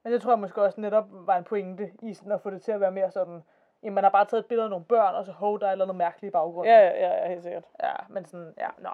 [0.03, 2.61] Men det tror jeg måske også netop var en pointe i sådan at få det
[2.61, 3.43] til at være mere sådan,
[3.83, 5.75] jamen man har bare taget et billede af nogle børn, og så hov, der er
[5.75, 6.73] noget mærkeligt i baggrunden.
[6.73, 7.63] Ja, ja, ja, ja helt sikkert.
[7.83, 8.89] Ja, men sådan, ja, nå.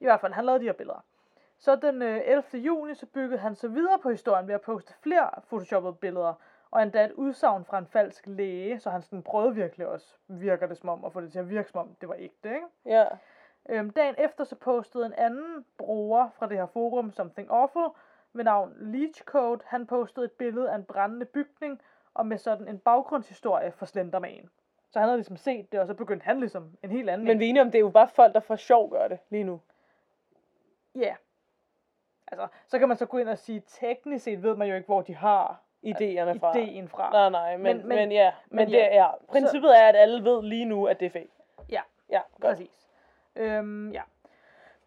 [0.00, 1.04] I hvert fald, han lavede de her billeder.
[1.60, 2.44] Så den øh, 11.
[2.54, 6.34] juni, så byggede han så videre på historien ved at poste flere photoshoppede billeder,
[6.70, 10.66] og endda et udsagn fra en falsk læge, så han sådan prøvede virkelig også, virker
[10.66, 12.66] det som om, at få det til at virke som om, det var ægte, ikke?
[12.86, 13.04] Ja.
[13.68, 17.90] Øhm, dagen efter så postede en anden bruger fra det her forum, Something Awful,
[18.32, 21.80] ved navn Leech Code, han postede et billede af en brændende bygning,
[22.14, 24.50] og med sådan en baggrundshistorie for Slenderman.
[24.90, 27.26] Så han havde ligesom set det, og så begyndte han ligesom en helt anden.
[27.26, 29.18] Men vi er enige om, det er jo bare folk, der for sjov gør det
[29.30, 29.60] lige nu.
[30.94, 31.00] Ja.
[31.00, 31.16] Yeah.
[32.32, 34.86] Altså, så kan man så gå ind og sige, teknisk set ved man jo ikke,
[34.86, 36.56] hvor de har Idéerne fra.
[36.58, 37.10] ideen fra.
[37.10, 38.32] Nej, nej, men, Men- men, ja.
[38.50, 38.78] Men, men men ja.
[38.78, 41.30] det er, princippet er, at alle ved lige nu, at det er fake.
[41.68, 42.40] Ja, Ja, godt.
[42.40, 42.88] præcis.
[43.36, 44.02] Øhm, ja.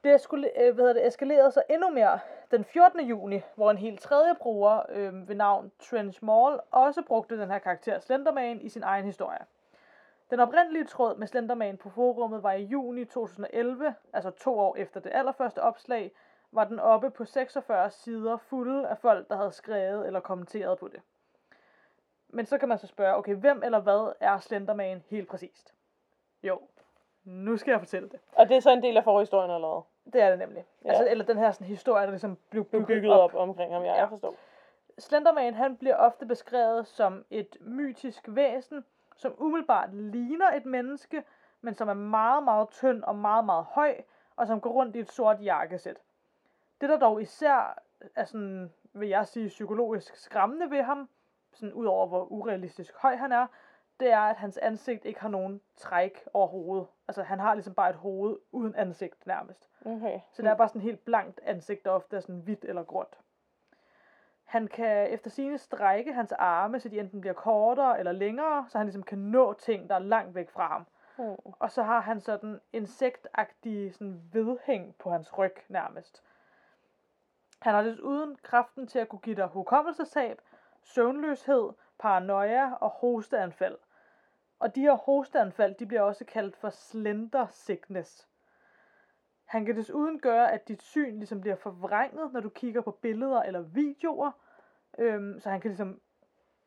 [0.03, 2.19] Det skulle, øh, hvad hedder det, eskalerede så endnu mere
[2.51, 2.99] den 14.
[2.99, 7.59] juni, hvor en helt tredje bruger øh, ved navn Trench Mall også brugte den her
[7.59, 9.39] karakter Slenderman i sin egen historie.
[10.29, 14.99] Den oprindelige tråd med Slenderman på forummet var i juni 2011, altså to år efter
[14.99, 16.11] det allerførste opslag,
[16.53, 20.87] var den oppe på 46 sider fulde af folk, der havde skrevet eller kommenteret på
[20.87, 21.01] det.
[22.29, 25.73] Men så kan man så spørge, okay, hvem eller hvad er Slenderman helt præcist?
[26.43, 26.59] Jo,
[27.23, 28.19] nu skal jeg fortælle det.
[28.31, 29.81] Og det er så en del af forhistorien allerede.
[30.13, 30.65] Det er det nemlig.
[30.85, 30.89] Ja.
[30.89, 33.81] Altså, eller den her sådan, historie, der ligesom blev bygget, bygget op, op omkring ham,
[33.83, 33.93] ja, Ja.
[33.93, 33.99] ja.
[33.99, 34.35] jeg forstår.
[34.97, 38.85] Slenderman, han bliver ofte beskrevet som et mytisk væsen,
[39.15, 41.23] som umiddelbart ligner et menneske,
[41.61, 43.95] men som er meget, meget tynd og meget, meget høj,
[44.35, 45.97] og som går rundt i et sort jakkesæt.
[46.83, 47.81] Det, der dog især
[48.15, 51.09] er sådan, vil jeg sige, psykologisk skræmmende ved ham,
[51.53, 53.47] sådan ud over hvor urealistisk høj han er,
[53.99, 56.87] det er, at hans ansigt ikke har nogen træk overhovedet.
[57.07, 59.69] Altså, han har ligesom bare et hoved uden ansigt nærmest.
[59.85, 60.19] Okay.
[60.31, 63.19] Så det er bare sådan helt blankt ansigt, der ofte er sådan hvidt eller gråt.
[64.43, 68.77] Han kan efter sine strække hans arme, så de enten bliver kortere eller længere, så
[68.77, 70.85] han ligesom kan nå ting, der er langt væk fra ham.
[71.17, 71.53] Hmm.
[71.59, 76.23] Og så har han sådan insektagtige sådan vedhæng på hans ryg nærmest.
[77.63, 80.41] Han har desuden kraften til at kunne give dig hukommelsestab,
[80.81, 83.77] søvnløshed, paranoia og hosteanfald.
[84.59, 88.27] Og de her hosteanfald, de bliver også kaldt for slender sickness.
[89.45, 93.41] Han kan desuden gøre, at dit syn ligesom bliver forvrænget, når du kigger på billeder
[93.41, 94.31] eller videoer.
[94.97, 96.01] Øhm, så han kan ligesom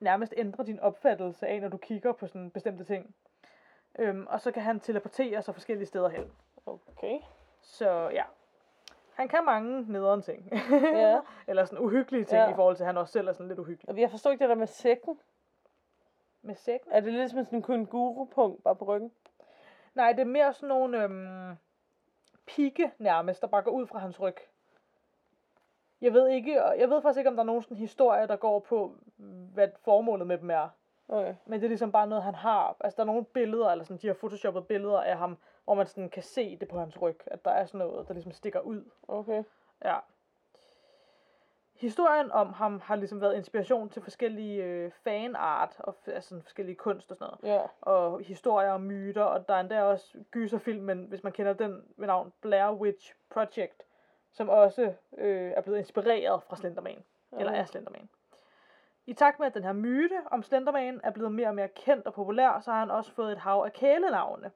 [0.00, 3.14] nærmest ændre din opfattelse af, når du kigger på sådan bestemte ting.
[3.98, 6.32] Øhm, og så kan han teleportere sig forskellige steder hen.
[6.66, 7.18] Okay.
[7.60, 8.24] Så ja,
[9.16, 10.48] han kan mange nederen ting.
[10.72, 11.20] Ja.
[11.48, 12.50] Eller sådan uhyggelige ting, Ja.
[12.50, 13.88] i forhold til, at han også selv er sådan lidt uhyggelig.
[13.88, 15.18] Og jeg forstår ikke det der med sækken.
[16.42, 16.92] Med sækken?
[16.92, 19.12] Er det lidt som sådan en kenguru-punkt bare på ryggen?
[19.94, 21.56] Nej, det er mere sådan nogle øhm,
[22.46, 24.36] pigge nærmest, der bare går ud fra hans ryg.
[26.00, 28.36] Jeg ved ikke, og jeg ved faktisk ikke, om der er nogen sådan historie, der
[28.36, 28.96] går på,
[29.54, 30.68] hvad formålet med dem er.
[31.08, 31.34] Okay.
[31.46, 32.76] Men det er ligesom bare noget, han har.
[32.80, 35.36] Altså, der er nogle billeder, eller sådan, de har photoshoppet billeder af ham,
[35.66, 38.14] hvor man sådan kan se det på hans ryg, at der er sådan noget, der
[38.14, 38.84] ligesom stikker ud.
[39.08, 39.42] Okay.
[39.84, 39.98] Ja.
[41.74, 46.42] Historien om ham har ligesom været inspiration til forskellige øh, fanart, og f- altså sådan
[46.42, 47.54] forskellige kunst og sådan noget.
[47.56, 47.66] Ja.
[47.80, 52.06] Og historier og myter, og der er endda også gyserfilmen, hvis man kender den ved
[52.06, 53.82] navn Blair Witch Project,
[54.32, 57.60] som også øh, er blevet inspireret fra Slenderman, eller Okay.
[57.60, 58.08] er Slenderman.
[59.06, 62.06] I takt med, at den her myte om Slenderman er blevet mere og mere kendt
[62.06, 64.50] og populær, så har han også fået et hav af kælenavne.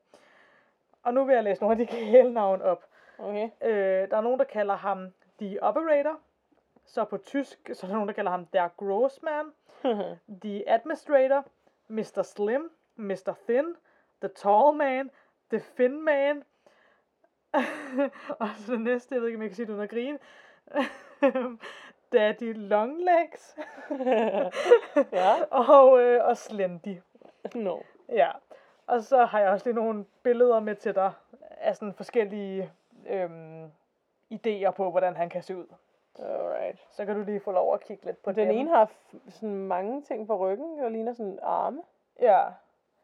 [1.03, 2.85] Og nu vil jeg læse nogle af de kælenavne op.
[3.19, 3.51] Okay.
[3.63, 6.19] Øh, der er nogen, der kalder ham The Operator.
[6.85, 9.53] Så på tysk, så er der nogen, der kalder ham Der Grossman.
[10.45, 11.45] The Administrator.
[11.89, 12.23] Mr.
[12.23, 12.71] Slim.
[12.97, 13.35] Mr.
[13.49, 13.75] Thin.
[14.21, 15.11] The Tall Man.
[15.51, 16.43] The Thin Man.
[18.41, 20.19] og så det næste, jeg ved ikke, om jeg kan sige det uden at grine.
[22.13, 23.57] Daddy Longlegs.
[25.13, 25.45] ja.
[25.51, 26.97] og, øh, og Slendy.
[27.55, 27.79] No.
[28.09, 28.31] Ja,
[28.91, 31.13] og så har jeg også lige nogle billeder med til dig
[31.51, 32.73] af sådan forskellige
[33.07, 33.71] øhm,
[34.35, 35.67] idéer på, hvordan han kan se ud.
[36.19, 36.87] Alright.
[36.91, 38.57] Så kan du lige få lov at kigge lidt på Den dem.
[38.57, 41.83] ene har f- sådan mange ting på ryggen, der ligner sådan arme.
[42.21, 42.45] Ja,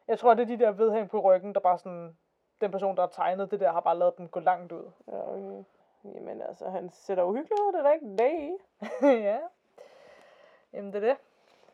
[0.09, 2.17] jeg tror, det er de der vedhæng på ryggen, der bare sådan...
[2.61, 4.91] Den person, der har tegnet det der, har bare lavet den gå langt ud.
[5.09, 5.65] Ja, okay.
[6.05, 8.57] Jamen altså, han ser da uhyggelig ud, det er da ikke det.
[9.25, 9.39] ja.
[10.73, 11.17] Jamen, det er det.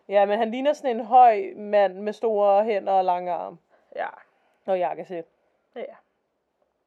[0.09, 3.59] Ja, men han ligner sådan en høj mand med store hænder og lange arme.
[3.97, 4.09] Ja.
[4.67, 5.25] Og jakkesæt.
[5.75, 5.95] Ja.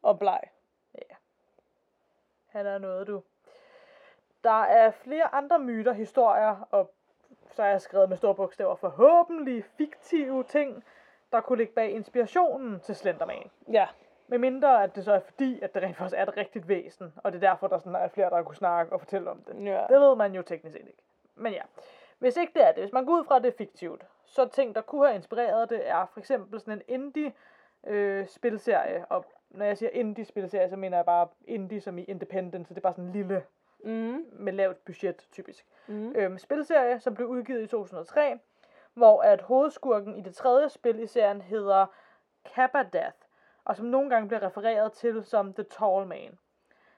[0.01, 0.41] Og bleg.
[2.45, 3.23] Han er noget, du.
[4.43, 6.93] Der er flere andre myter, historier, og
[7.51, 10.83] så er jeg skrevet med store bogstaver, forhåbentlig fiktive ting,
[11.31, 13.51] der kunne ligge bag inspirationen til Slenderman.
[13.71, 13.87] Ja.
[14.27, 17.13] Med mindre, at det så er fordi, at det rent faktisk er et rigtigt væsen,
[17.23, 19.65] og det er derfor, der sådan er flere, der kunne snakke og fortælle om det.
[19.65, 19.85] Ja.
[19.89, 21.03] Det ved man jo teknisk set ikke.
[21.35, 21.61] Men ja,
[22.25, 24.47] hvis ikke det er det, hvis man går ud fra, at det er fiktivt, så
[24.47, 27.33] ting, der kunne have inspireret det, er for eksempel sådan en indie
[27.87, 28.27] øh,
[29.09, 32.73] og når jeg siger indie spilserie, så mener jeg bare indie som i independent, så
[32.73, 33.43] det er bare sådan en lille
[33.83, 34.25] Mm.
[34.31, 35.65] med lavt budget, typisk.
[35.87, 36.11] Mm.
[36.15, 38.39] Øhm, spilserie, som blev udgivet i 2003,
[38.93, 41.85] hvor at hovedskurken i det tredje spil i serien hedder
[42.55, 43.17] Kabadath,
[43.65, 46.37] og som nogle gange bliver refereret til som The Tall Man.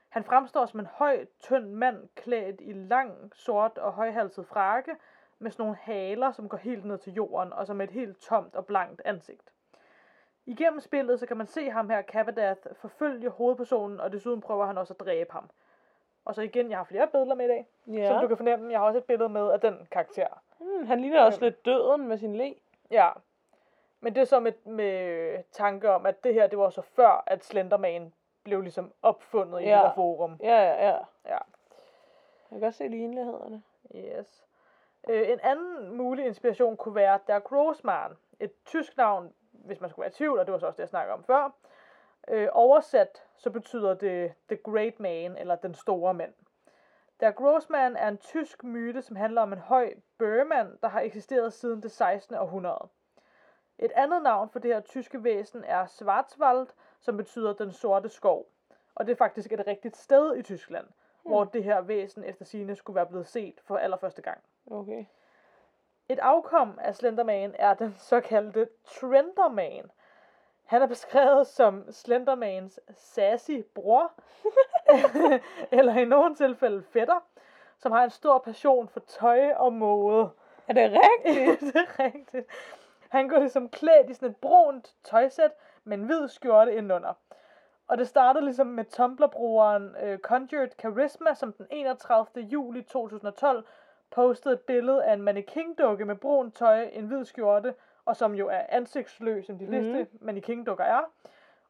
[0.10, 4.96] Han fremstår som en høj, tynd mand, klædt i lang, sort og højhalset frakke,
[5.40, 8.56] med sådan nogle haler, som går helt ned til jorden, og som et helt tomt
[8.56, 9.54] og blankt ansigt.
[10.46, 14.78] Igennem spillet, så kan man se ham her, Kabadath, forfølge hovedpersonen, og desuden prøver han
[14.78, 15.50] også at dræbe ham.
[16.26, 18.08] Og så igen, jeg har flere billeder med i dag, Ja.
[18.08, 18.72] som du kan fornemme.
[18.72, 20.28] Jeg har også et billede med af den karakter.
[20.60, 21.44] Mm, han ligner også Øhm.
[21.44, 22.56] lidt døden med sin le.
[22.92, 23.10] Ja.
[24.00, 27.24] Men det er så med, med tanke om, at det her, det var så før,
[27.28, 28.14] at Slenderman
[28.44, 29.70] blev ligesom opfundet i Ja.
[29.72, 30.38] det her forum.
[30.44, 30.98] Ja, ja, ja.
[31.26, 31.38] Ja.
[32.50, 33.64] Jeg kan godt se lignelighederne.
[33.96, 34.47] Yes.
[35.10, 40.04] Øh, en anden mulig inspiration kunne være Der Grossmann, Et tysk navn, hvis man skulle
[40.04, 41.52] være i tvivl, og det var så også det, jeg snakkede om før.
[42.28, 46.34] Øh, oversat, så betyder det The Great Man, eller Den Store Mand.
[47.20, 51.54] Der Grossman er en tysk myte, som handler om en høj bøgemand, der har eksisteret
[51.54, 52.36] siden det 16.
[52.36, 52.90] århundrede.
[53.80, 56.68] Et andet navn for det her tyske væsen er Schwarzwald,
[57.00, 58.48] som betyder den sorte skov.
[58.96, 60.88] Og det er faktisk et rigtigt sted i Tyskland,
[61.28, 61.34] hmm.
[61.34, 64.40] hvor det her væsen efter sine skulle være blevet set for allerførste gang.
[64.72, 65.06] Okay.
[66.10, 69.92] Et afkom af Slenderman er den såkaldte Trenderman.
[70.66, 74.12] Han er beskrevet som Slendermans sassy bror,
[75.80, 77.20] eller i nogle tilfælde fætter,
[77.78, 80.30] som har en stor passion for tøj og mode.
[80.68, 81.60] Er det rigtigt?
[81.74, 82.48] det er rigtigt.
[83.10, 85.52] Han går ligesom klædt i sådan et brunt tøjsæt
[85.84, 87.14] med en hvid skjorte indenunder.
[87.88, 92.46] Og det startede ligesom med Tumblr-brugeren øh, Conjured Charisma, som den 31.
[92.46, 93.66] juli 2012
[94.12, 97.74] postede et billede af en mannequin-dukke med brun tøj, en hvid skjorte,
[98.06, 100.20] og som jo er ansigtsløs, som de fleste mm.
[100.22, 101.02] mannequin-dukker er.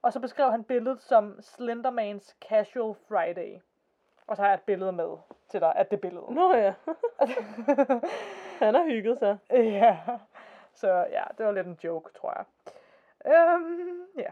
[0.01, 3.59] Og så beskrev han billedet som Slendermans Casual Friday.
[4.27, 5.17] Og så har jeg et billede med
[5.49, 6.25] til dig af det billede.
[6.33, 6.73] Nå ja.
[8.65, 9.37] Han har hygget sig.
[9.51, 9.97] Ja,
[10.73, 12.45] så ja, det var lidt en joke, tror jeg.
[13.25, 14.31] Øhm, ja.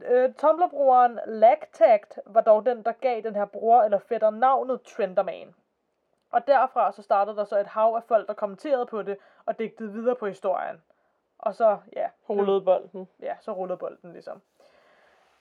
[0.00, 5.54] Øh, Tumblr-brugeren Lagtact var dog den, der gav den her bror eller fætter navnet Trenderman.
[6.30, 9.58] Og derfra så startede der så et hav af folk, der kommenterede på det og
[9.58, 10.82] digtede videre på historien.
[11.38, 13.08] Og så, ja, Rullede bolden.
[13.20, 14.42] ja, så rullede bolden ligesom.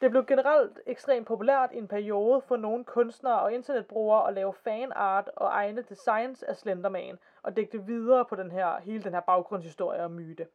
[0.02, 4.54] Det blev generelt ekstremt populært i en periode for nogle kunstnere og internetbrugere at lave
[4.54, 9.20] fanart og egne designs af Slenderman og digte videre på den her, hele den her
[9.20, 10.48] baggrundshistorie og myte.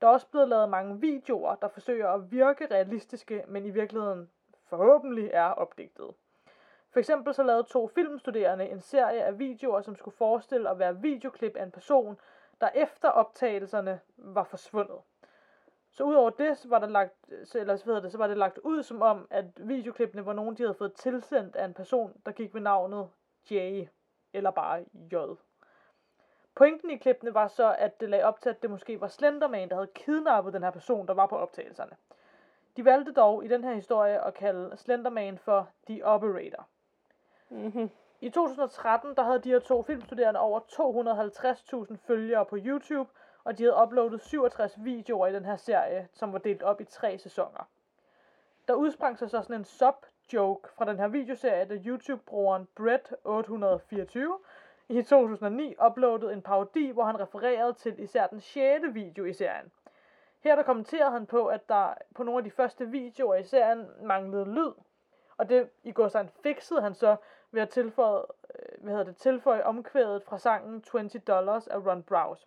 [0.00, 4.30] Der er også blevet lavet mange videoer, der forsøger at virke realistiske, men i virkeligheden
[4.66, 6.14] forhåbentlig er opdigtet.
[6.90, 11.00] For eksempel så lavede to filmstuderende en serie af videoer, som skulle forestille at være
[11.00, 12.20] videoklip af en person,
[12.60, 14.98] der efter optagelserne var forsvundet.
[15.90, 18.36] Så udover det, så var, der lagt, så, eller, så, hedder det, så var det
[18.36, 22.20] lagt ud som om, at videoklippene var nogen, de havde fået tilsendt af en person,
[22.26, 23.08] der gik ved navnet
[23.50, 23.84] J,
[24.32, 25.14] eller bare J.
[26.54, 29.68] Pointen i klippene var så, at det lagde op til, at det måske var Slenderman,
[29.68, 31.96] der havde kidnappet den her person, der var på optagelserne.
[32.76, 36.66] De valgte dog i den her historie at kalde Slenderman for The Operator.
[37.48, 37.90] Mm-hmm.
[38.20, 40.60] I 2013 der havde de her to filmstuderende over
[41.90, 43.10] 250.000 følgere på YouTube,
[43.44, 46.84] og de havde uploadet 67 videoer i den her serie, som var delt op i
[46.84, 47.68] tre sæsoner.
[48.68, 54.18] Der udsprang sig så sådan en sub-joke fra den her videoserie, da YouTube-brugeren Brett824
[54.88, 58.84] i 2009 uploadede en parodi, hvor han refererede til især den 6.
[58.92, 59.72] video i serien.
[60.40, 63.86] Her der kommenterede han på, at der på nogle af de første videoer i serien
[64.02, 64.72] manglede lyd,
[65.36, 67.16] og det i går så fikset han så
[67.52, 68.22] ved at tilføje,
[68.54, 72.46] øh, hvad hedder det, tilføje omkvædet fra sangen 20 Dollars af Ron Browse.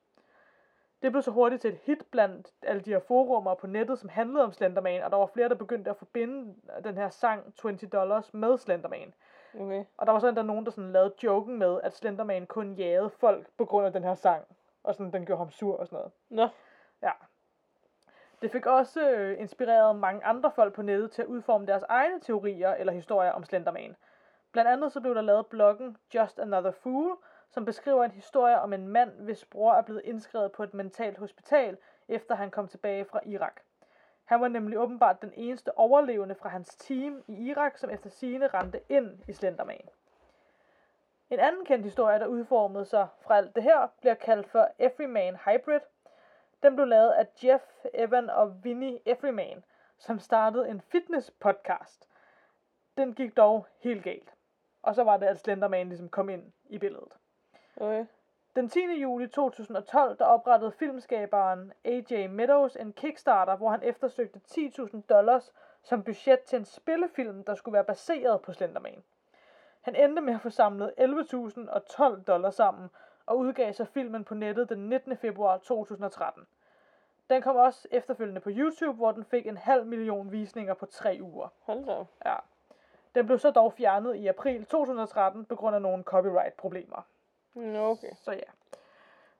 [1.01, 4.09] Det blev så hurtigt til et hit blandt alle de her forumer på nettet, som
[4.09, 7.77] handlede om Slenderman, og der var flere, der begyndte at forbinde den her sang 20
[7.77, 9.13] Dollars med Slenderman.
[9.59, 9.85] Okay.
[9.97, 13.09] Og der var så endda nogen, der sådan lavede joken med, at Slenderman kun jagede
[13.09, 14.45] folk på grund af den her sang.
[14.83, 16.11] Og sådan, den gjorde ham sur og sådan noget.
[16.29, 16.47] Nå.
[17.01, 17.11] Ja.
[18.41, 22.19] Det fik også øh, inspireret mange andre folk på nettet til at udforme deres egne
[22.19, 23.95] teorier eller historier om Slenderman.
[24.51, 27.17] Blandt andet så blev der lavet bloggen Just Another Fool,
[27.49, 31.17] som beskriver en historie om en mand, hvis bror er blevet indskrevet på et mentalt
[31.17, 31.77] hospital,
[32.07, 33.61] efter han kom tilbage fra Irak.
[34.27, 38.47] Han var nemlig åbenbart den eneste overlevende fra hans team i Irak, som efter sigende
[38.47, 39.89] rendte ind i Slenderman.
[41.29, 45.35] En anden kendt historie, der udformede sig fra alt det her, bliver kaldt for Everyman
[45.35, 45.79] Hybrid.
[46.63, 47.63] Den blev lavet af Jeff,
[47.93, 49.63] Evan og Vinnie Everyman,
[49.97, 52.07] som startede en fitness podcast.
[52.97, 54.33] Den gik dog helt galt.
[54.81, 57.13] Og så var det, at Slenderman ligesom kom ind i billedet.
[57.77, 58.05] Okay.
[58.57, 58.79] Den 10.
[59.01, 65.53] juli 2012, der oprettede filmskaberen AJ Meadows en Kickstarter, hvor han eftersøgte 10.000 dollars
[65.83, 69.03] som budget til en spillefilm, der skulle være baseret på Slenderman.
[69.81, 72.89] Han endte med at få samlet 11.012 dollars sammen,
[73.25, 75.17] og udgav så filmen på nettet den 19.
[75.17, 76.47] februar 2013.
[77.29, 81.19] Den kom også efterfølgende på YouTube, hvor den fik en halv million visninger på tre
[81.21, 81.47] uger.
[81.61, 82.05] Hold da.
[82.25, 82.35] Ja.
[83.15, 87.01] Den blev så dog fjernet i april 2013 på grund af nogle copyright-problemer.
[87.57, 88.11] Nå, okay.
[88.15, 88.49] Så ja.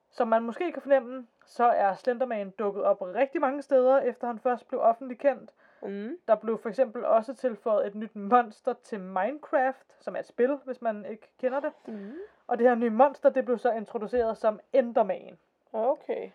[0.09, 4.39] Som man måske kan fornemme, så er Slenderman dukket op rigtig mange steder, efter han
[4.39, 5.51] først blev offentligt kendt.
[5.82, 6.18] Mm.
[6.28, 10.55] Der blev for eksempel også tilføjet et nyt monster til Minecraft, som er et spil,
[10.65, 11.72] hvis man ikke kender det.
[11.88, 12.13] Mm.
[12.47, 15.38] Og det her nye monster, det blev så introduceret som Enderman.
[15.74, 16.30] Okay.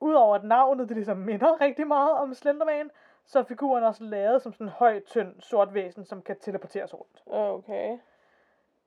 [0.00, 2.90] Udover at navnet det ligesom minder rigtig meget om Slenderman,
[3.26, 6.94] så er figuren også lavet som sådan en høj, tynd, sort væsen, som kan teleporteres
[6.94, 7.22] rundt.
[7.26, 7.98] Okay.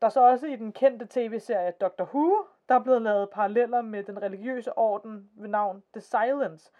[0.01, 3.81] Der er så også i den kendte tv-serie Doctor Who, der er blevet lavet paralleller
[3.81, 6.71] med den religiøse orden ved navn The Silence.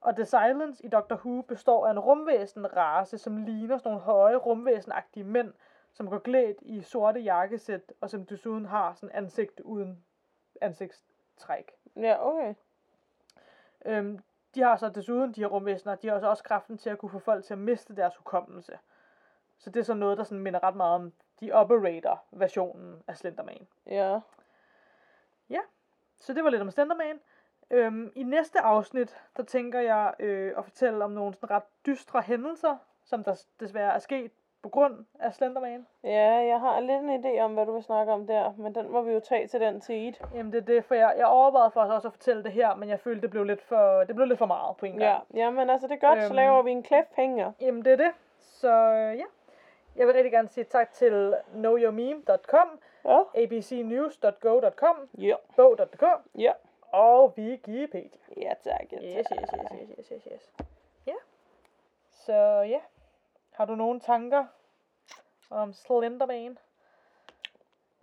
[0.00, 4.36] Og The Silence i Doctor Who består af en rumvæsen-race, som ligner sådan nogle høje
[4.36, 5.52] rumvæsenagtige mænd,
[5.92, 10.04] som går klædt i sorte jakkesæt, og som desuden har sådan ansigt uden
[10.60, 11.72] ansigtstræk.
[11.96, 12.54] Ja, okay.
[13.84, 14.18] Øhm,
[14.54, 17.10] de har så desuden, de her rumvæsener, de har så også kraften til at kunne
[17.10, 18.78] få folk til at miste deres hukommelse.
[19.58, 23.66] Så det er sådan noget, der sådan minder ret meget om de Operator-versionen af Slenderman.
[23.86, 24.18] Ja.
[26.18, 27.20] Så det var lidt om Slenderman.
[27.70, 32.20] Øhm, I næste afsnit, der tænker jeg øh, at fortælle om nogle sådan ret dystre
[32.20, 34.30] hændelser, som der desværre er sket
[34.62, 35.86] på grund af Slenderman.
[36.04, 38.90] Ja, jeg har lidt en idé om, hvad du vil snakke om der, men den
[38.92, 40.12] må vi jo tage til den tid.
[40.34, 42.88] Jamen det er det, for jeg, jeg overvejede for også at fortælle det her, men
[42.88, 45.24] jeg følte, det blev lidt for, det blev lidt for meget på en gang.
[45.34, 46.34] Ja, jamen altså det er godt, så Øhm.
[46.34, 47.52] laver vi en cliffhanger.
[47.60, 48.12] Jamen det er det.
[48.40, 49.24] Så øh, ja.
[49.96, 53.20] Jeg vil rigtig gerne sige tak til knowyourmeme.com, Ja.
[53.34, 55.34] abcnews.go.com, Ja.
[55.56, 56.02] bog.dk
[56.38, 56.52] Ja.
[56.92, 58.10] og Wikipedia.
[58.36, 58.92] Ja, tak.
[58.92, 59.38] Ja, Yes, tak.
[59.40, 60.52] yes, yes, yes, yes, yes, yes.
[61.06, 61.14] Ja.
[62.10, 62.32] Så
[62.68, 62.80] ja.
[63.50, 64.44] Har du nogle tanker
[65.50, 66.58] om Slenderman?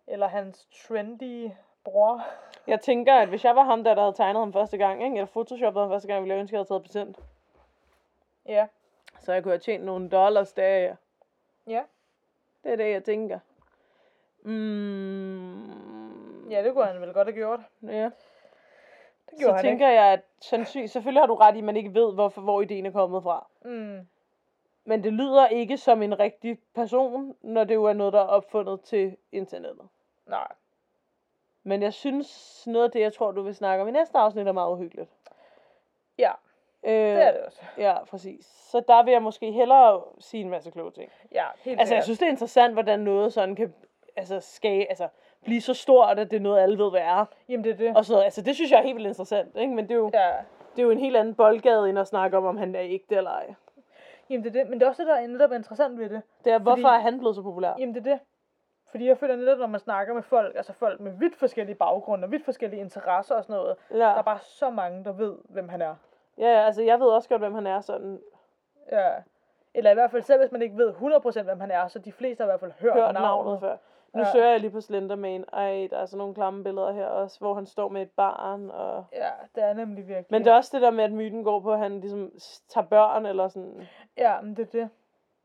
[0.07, 1.49] Eller hans trendy
[1.83, 2.21] bror?
[2.67, 5.15] Jeg tænker, at hvis jeg var ham, der, der havde tegnet ham første gang, ikke?
[5.15, 7.19] eller photoshoppet ham første gang, ville jeg ønske, at jeg havde taget patent.
[8.45, 8.67] Ja.
[9.19, 10.95] Så jeg kunne have tjent nogle dollars der.
[11.68, 11.84] Ja.
[12.64, 13.39] Det er det, jeg tænker.
[14.41, 17.59] Mm, Ja, det kunne han vel godt have gjort.
[17.84, 18.09] ja.
[19.30, 21.78] Det gjorde Så han tænker jeg, at sandsynligt, selvfølgelig har du ret i, at man
[21.78, 23.47] ikke ved, hvorfor, hvor ideen er kommet fra.
[23.66, 23.78] ikke.
[23.78, 24.07] Mm.
[24.86, 28.24] Men det lyder ikke som en rigtig person, når det jo er noget, der er
[28.28, 29.88] opfundet til internettet.
[30.28, 30.47] Nej.
[31.64, 34.47] Men jeg synes, noget af det, jeg tror, du vil snakke om i næste afsnit,
[34.47, 35.09] er meget uhyggeligt.
[36.18, 36.32] Ja,
[36.86, 37.61] Øh, det er det også.
[37.77, 38.45] Ja, præcis.
[38.45, 41.11] Så der vil jeg måske hellere sige en masse kloge ting.
[41.31, 43.73] Ja, helt Altså, jeg synes, det er interessant, hvordan noget sådan kan
[44.15, 45.07] altså, skage, altså,
[45.43, 47.25] blive så stort, at det er noget, alle ved, hvad er.
[47.49, 47.97] Jamen, det er det.
[47.97, 49.73] Og så, altså, det synes jeg er helt vildt interessant, ikke?
[49.73, 50.31] Men det er, jo, Ja.
[50.75, 53.15] det er jo en helt anden boldgade, end at snakke om, om han er ægte
[53.15, 53.53] eller ej.
[54.29, 54.69] Jamen, det er det.
[54.69, 56.21] Men det er også det, der er netop interessant ved det.
[56.45, 57.73] Det er, hvorfor Fordi- er han blevet så populær?
[57.79, 58.19] Jamen, det er det.
[58.91, 62.25] Fordi jeg føler netop, når man snakker med folk, altså folk med vidt forskellige baggrunde
[62.25, 63.97] og vidt forskellige interesser og sådan noget, Ja.
[63.97, 65.95] der er bare så mange, der ved, hvem han er.
[66.38, 68.19] Ja, altså, jeg ved også godt, hvem han er sådan.
[68.91, 69.09] Ja.
[69.73, 72.11] Eller i hvert fald, selv hvis man ikke ved 100% hvem han er, så de
[72.11, 73.77] fleste har i hvert fald hørt, Hørt navnet før.
[74.13, 74.31] Nu Ja.
[74.31, 75.45] søger jeg lige på Slenderman.
[75.53, 78.69] Ej, der er sådan nogle klamme billeder her også, hvor han står med et barn.
[78.69, 79.05] Og...
[79.13, 80.27] Ja, det er nemlig virkelig.
[80.29, 82.31] Men det er også det der med, at myten går på, at han ligesom
[82.69, 83.88] tager børn, eller sådan.
[84.17, 84.89] Ja, men det er det.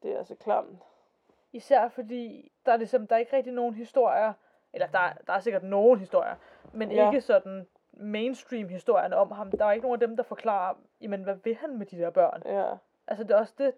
[0.03, 0.79] Det er altså klamt.
[1.53, 4.33] Især fordi, der er, ligesom, der er ikke rigtig nogen historier,
[4.73, 6.35] eller der, der er sikkert nogen historier,
[6.73, 7.07] men Ja.
[7.07, 7.67] ikke sådan
[7.99, 9.51] mainstream historierne om ham.
[9.51, 12.11] Der er ikke nogen af dem, der forklarer, jamen hvad vil han med de der
[12.11, 12.43] børn?
[12.47, 12.77] Ja.
[13.07, 13.75] Altså det er også det,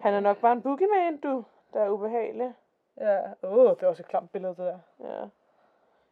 [0.00, 1.44] Han er nok bare en boogeyman, du.
[1.72, 2.54] Der er ubehagelig.
[2.96, 4.78] ja, åh, det er også et klamt billede, det der.
[5.00, 5.28] Ja.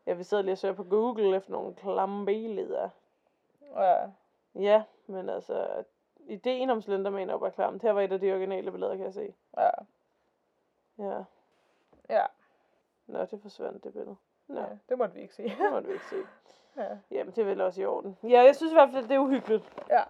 [0.06, 2.88] Jeg vil sidde lige og søge på Google efter nogle klamme billeder.
[3.76, 3.96] Ja,
[4.54, 5.84] Ja, men altså,
[6.26, 7.82] ideen om Slenderman er jo bare klamt.
[7.82, 9.34] Her var et af de originale billeder, kan jeg se.
[9.58, 9.70] ja,
[10.98, 11.22] Ja.
[12.08, 12.24] ja,
[13.06, 14.16] Nå, det forsvandt, det billede.
[14.48, 15.48] Nå, ja, det måtte vi ikke sige.
[15.48, 16.16] det måtte vi ikke se.
[16.76, 16.88] ja.
[17.10, 18.18] Jamen, det er vel også i orden.
[18.22, 19.64] Ja, jeg synes i hvert fald, det er uhyggeligt.
[19.90, 20.02] Ja.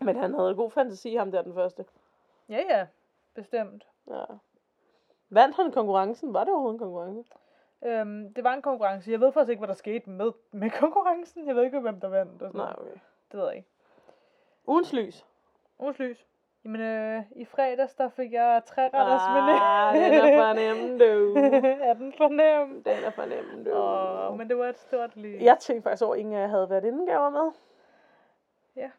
[0.00, 1.84] Men han havde god fantasi, ham der den første.
[2.48, 2.86] ja, ja,
[3.34, 3.86] bestemt.
[4.10, 4.24] Ja.
[5.30, 6.34] Vandt han konkurrencen?
[6.34, 7.32] Var det overhovedet en konkurrence?
[7.84, 9.10] Øhm, det var en konkurrence.
[9.10, 11.46] Jeg ved faktisk ikke, hvad der skete med, med konkurrencen.
[11.46, 12.42] Jeg ved ikke, hvem der vandt.
[12.42, 13.00] Og sådan Nej, okay.
[13.32, 13.68] Det ved jeg ikke.
[14.66, 15.26] Ugens lys.
[15.78, 16.26] Ugens lys.
[16.64, 19.58] Jamen, øh, i fredags, der fik jeg tre retters menu.
[19.60, 21.34] Ah, den er for nem, du.
[21.88, 22.82] er den for nem?
[22.82, 23.70] Den er for nem, du.
[23.72, 25.42] Åh, men det var et stort lys.
[25.42, 27.52] Jeg tænkte faktisk over, at ingen af jer havde været indgaver med.
[28.76, 28.90] Ja.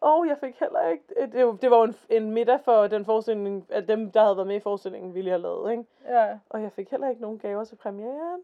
[0.00, 1.04] Og jeg fik heller ikke...
[1.32, 4.46] Det, var- det var en, en middag for den forestilling, at dem, der havde været
[4.46, 5.84] med i forestillingen, ville have lavet, ikke?
[6.08, 8.40] Ja, Og jeg fik heller ikke nogen gaver til premieren.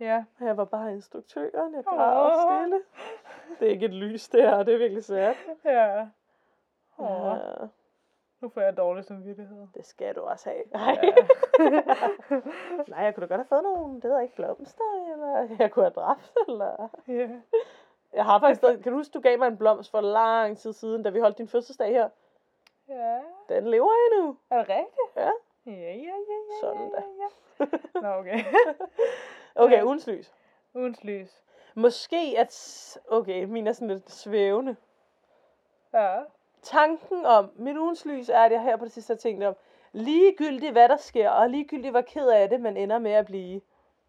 [0.00, 0.24] ja.
[0.40, 1.74] Og jeg var bare instruktøren.
[1.74, 2.80] Jeg græd stille.
[3.60, 4.62] Det er ikke et lys, det her.
[4.62, 5.36] Det er virkelig svært.
[5.64, 6.00] Ja.
[6.98, 7.66] Åh, Ja,
[8.44, 9.66] nu får jeg dårlig samvittighed.
[9.74, 10.62] det skal du også have.
[10.72, 10.98] Nej.
[11.02, 11.14] Ja.
[12.90, 15.70] Nej, jeg kunne da godt have fået nogle, det ved jeg ikke, blomster, eller jeg
[15.70, 16.88] kunne have dræbt, eller...
[17.08, 17.28] ja.
[18.12, 20.72] Jeg har faktisk stadig, kan du huske, du gav mig en blomst for lang tid
[20.72, 22.08] siden, da vi holdt din fødselsdag her?
[22.88, 23.20] ja.
[23.48, 24.36] Den lever endnu.
[24.50, 25.16] Er det rigtigt?
[25.16, 25.30] Ja.
[25.66, 26.60] Ja, ja, ja, ja.
[26.60, 27.02] Sådan da.
[27.60, 28.00] ja, ja.
[28.00, 28.38] Nå, okay.
[29.54, 29.84] Okay, Ja.
[29.84, 30.34] ugens lys.
[30.74, 31.42] Ugens lys.
[31.74, 32.98] Måske at...
[33.08, 34.76] Okay, min er sådan lidt svævende.
[35.92, 36.20] Ja.
[36.64, 39.54] Tanken om, mit ugens lys er, at jeg her på det sidste har tænkt om,
[39.92, 43.60] ligegyldigt hvad der sker, og ligegyldigt hvor ked af det, man ender med at blive,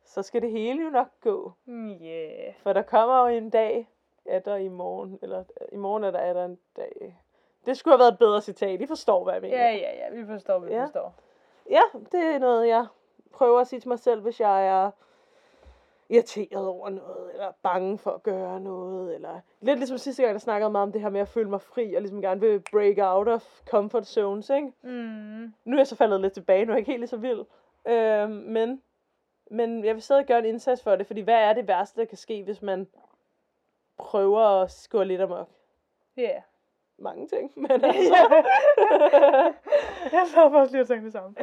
[0.06, 1.52] så skal det hele jo nok gå.
[1.66, 2.54] Mm, Yeah.
[2.64, 3.90] For der kommer jo en dag,
[4.26, 7.18] er der i morgen, eller i morgen er der, er der en dag.
[7.66, 9.58] Det skulle have været et bedre citat, I forstår, hvad jeg mener.
[9.58, 10.10] Ja, ja, ja.
[10.22, 10.84] Vi forstår, vi Ja.
[10.84, 11.14] forstår.
[11.70, 11.82] Ja,
[12.12, 12.86] det er noget, jeg
[13.34, 14.92] prøver at sige til mig selv, hvis jeg er
[16.10, 20.40] irriteret over noget, eller bange for at gøre noget, eller lidt ligesom sidste gang, der
[20.40, 22.98] snakkede meget om det her med at føle mig fri, og ligesom gerne vil break
[23.00, 24.72] out of comfort zones, ikke?
[24.82, 25.54] Mm.
[25.66, 27.46] Nu er jeg så faldet lidt tilbage, nu er jeg ikke helt lige så vild,
[27.88, 28.82] øhm, men,
[29.52, 32.08] men jeg vil stadig gøre en indsats for det, fordi hvad er det værste, der
[32.08, 32.88] kan ske, hvis man
[33.98, 35.50] prøver at gå lidt amok?
[36.18, 36.42] Ja.
[36.98, 38.16] Mange ting, men altså,
[40.16, 41.36] jeg så faktisk lige at tænke det samme.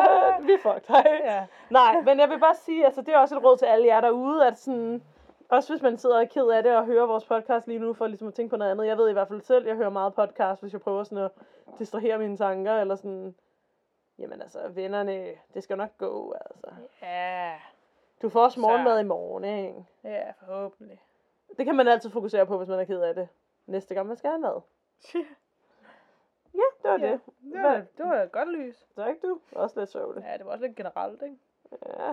[0.46, 1.20] vi er fucked, hej.
[1.24, 1.46] Ja.
[1.70, 4.00] Nej, men jeg vil bare sige, altså det er også et råd til alle jer
[4.00, 5.02] derude, at sådan,
[5.48, 7.92] også hvis man sidder og er ked af det og hører vores podcast lige nu,
[7.94, 8.86] for ligesom at tænke på noget andet.
[8.86, 11.30] Jeg ved i hvert fald selv, jeg hører meget podcast, hvis jeg prøver sådan at
[11.78, 13.34] distrahere mine tanker, eller sådan,
[14.18, 16.66] jamen altså, vennerne, det skal nok gå, altså.
[17.02, 17.52] Ja.
[18.22, 19.84] Du får også Så- morgenmad i morgen, ikke?
[20.04, 21.00] Ja, forhåbentlig.
[21.56, 23.28] Det kan man altid fokusere på, hvis man er ked af det.
[23.66, 24.60] Næste gang man skal have mad.
[26.54, 27.10] Ja, det var Ja.
[27.12, 27.20] det.
[27.52, 28.76] Det var, det var et godt lys.
[28.96, 29.40] Tak du.
[29.52, 30.26] Også lidt sørgeligt.
[30.26, 31.36] Ja, det var også lidt generelt, ikke?
[31.86, 32.12] Ja.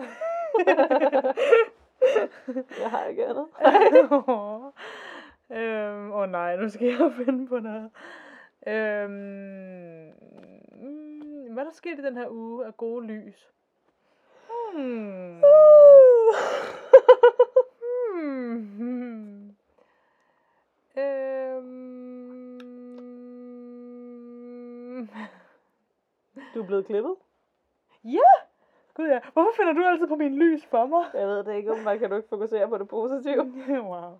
[2.82, 3.46] jeg har ikke andet.
[5.50, 7.90] øhm, åh oh nej, nu skal jeg finde på noget.
[8.66, 9.10] Øhm,
[10.72, 13.50] mm, hvad er der sket i den her uge af gode lys?
[14.72, 15.42] Hmm.
[18.14, 19.56] Hmm.
[20.96, 22.13] Øhm.
[26.54, 27.14] Du er blevet klippet?
[28.04, 28.30] Ja!
[28.94, 29.20] Gud ja.
[29.32, 31.04] Hvorfor finder du altid på min lys for mig?
[31.14, 33.52] Jeg ved det ikke, om man kan du ikke fokusere på det positive.
[33.92, 34.18] wow.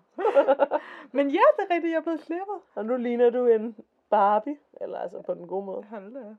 [1.11, 2.55] Men ja, det er rigtigt, jeg er blevet klippet.
[2.75, 3.75] Og nu ligner du en
[4.09, 5.83] Barbie, eller altså på den gode måde.
[5.83, 6.35] Hold da.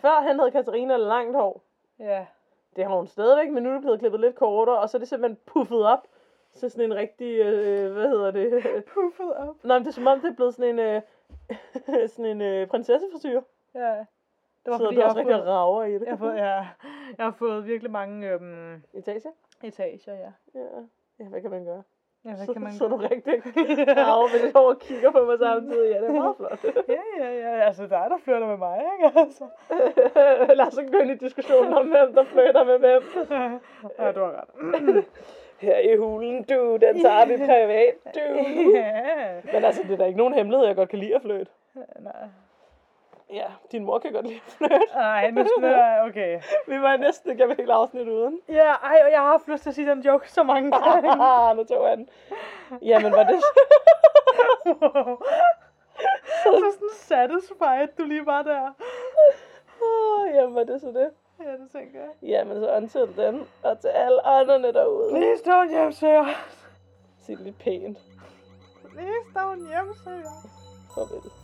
[0.00, 1.62] Før han havde Katarina langt hår.
[1.98, 2.26] Ja.
[2.76, 4.98] Det har hun stadigvæk, men nu er det blevet klippet lidt kortere, og så er
[4.98, 6.08] det simpelthen puffet op.
[6.52, 8.64] Så sådan en rigtig, øh, hvad hedder det?
[8.94, 9.56] Puffet op.
[9.64, 11.02] Nå, men det er som om, det er blevet sådan en, øh,
[12.12, 13.40] sådan en øh, prinsessefrisyr.
[13.74, 14.04] Ja.
[14.64, 16.00] Det var Så fordi, du jeg også rigtig fået, rager i det.
[16.00, 16.54] jeg, har fået, ja,
[17.18, 19.30] jeg har fået virkelig mange øhm, Etager?
[19.62, 20.32] etager, ja.
[20.54, 20.66] Ja.
[21.20, 21.82] ja, hvad kan man gøre?
[22.24, 23.10] Ja, hvad så, kan man så er du gøre?
[23.10, 23.34] rigtig
[24.08, 25.90] rager med dit hår og kigger på mig samtidig.
[25.94, 26.64] Ja, det er meget flot.
[26.88, 27.60] Ja, ja, ja.
[27.66, 29.20] Altså, der er der flytter med mig, ikke?
[29.20, 29.44] Altså.
[30.58, 33.02] Lad os ikke gå ind i diskussionen om, hvem der flytter med hvem.
[33.98, 35.04] ja, du har ret.
[35.66, 38.20] Her i hulen, du, den tager vi privat, du.
[38.74, 39.40] ja.
[39.52, 41.52] Men altså, det er da ikke nogen hemmelighed, jeg godt kan lide at flytte.
[42.00, 42.12] Nej.
[43.32, 44.76] Ja, din mor kan godt lide at flytte.
[44.94, 46.04] Ej, nu jeg...
[46.08, 46.40] Okay.
[46.70, 48.40] Vi var næsten igennem et helt afsnit uden.
[48.48, 51.54] Ja, ej, og jeg har haft lyst til at sige den joke så mange gange.
[51.56, 52.08] Nu tog jeg den.
[52.82, 53.40] Jamen, var det...
[56.42, 58.70] så sådan satisfied, du lige var der.
[59.82, 61.10] Åh, Jamen, var det så det?
[61.44, 62.10] Ja, det tænker jeg.
[62.22, 65.10] Jamen, så until den, og til alle andre derude.
[65.14, 66.26] Please don't hjemsøge os.
[67.26, 67.98] Sig det lidt pænt.
[68.90, 70.50] Please don't hjemsøge os.
[70.94, 71.41] Farvel.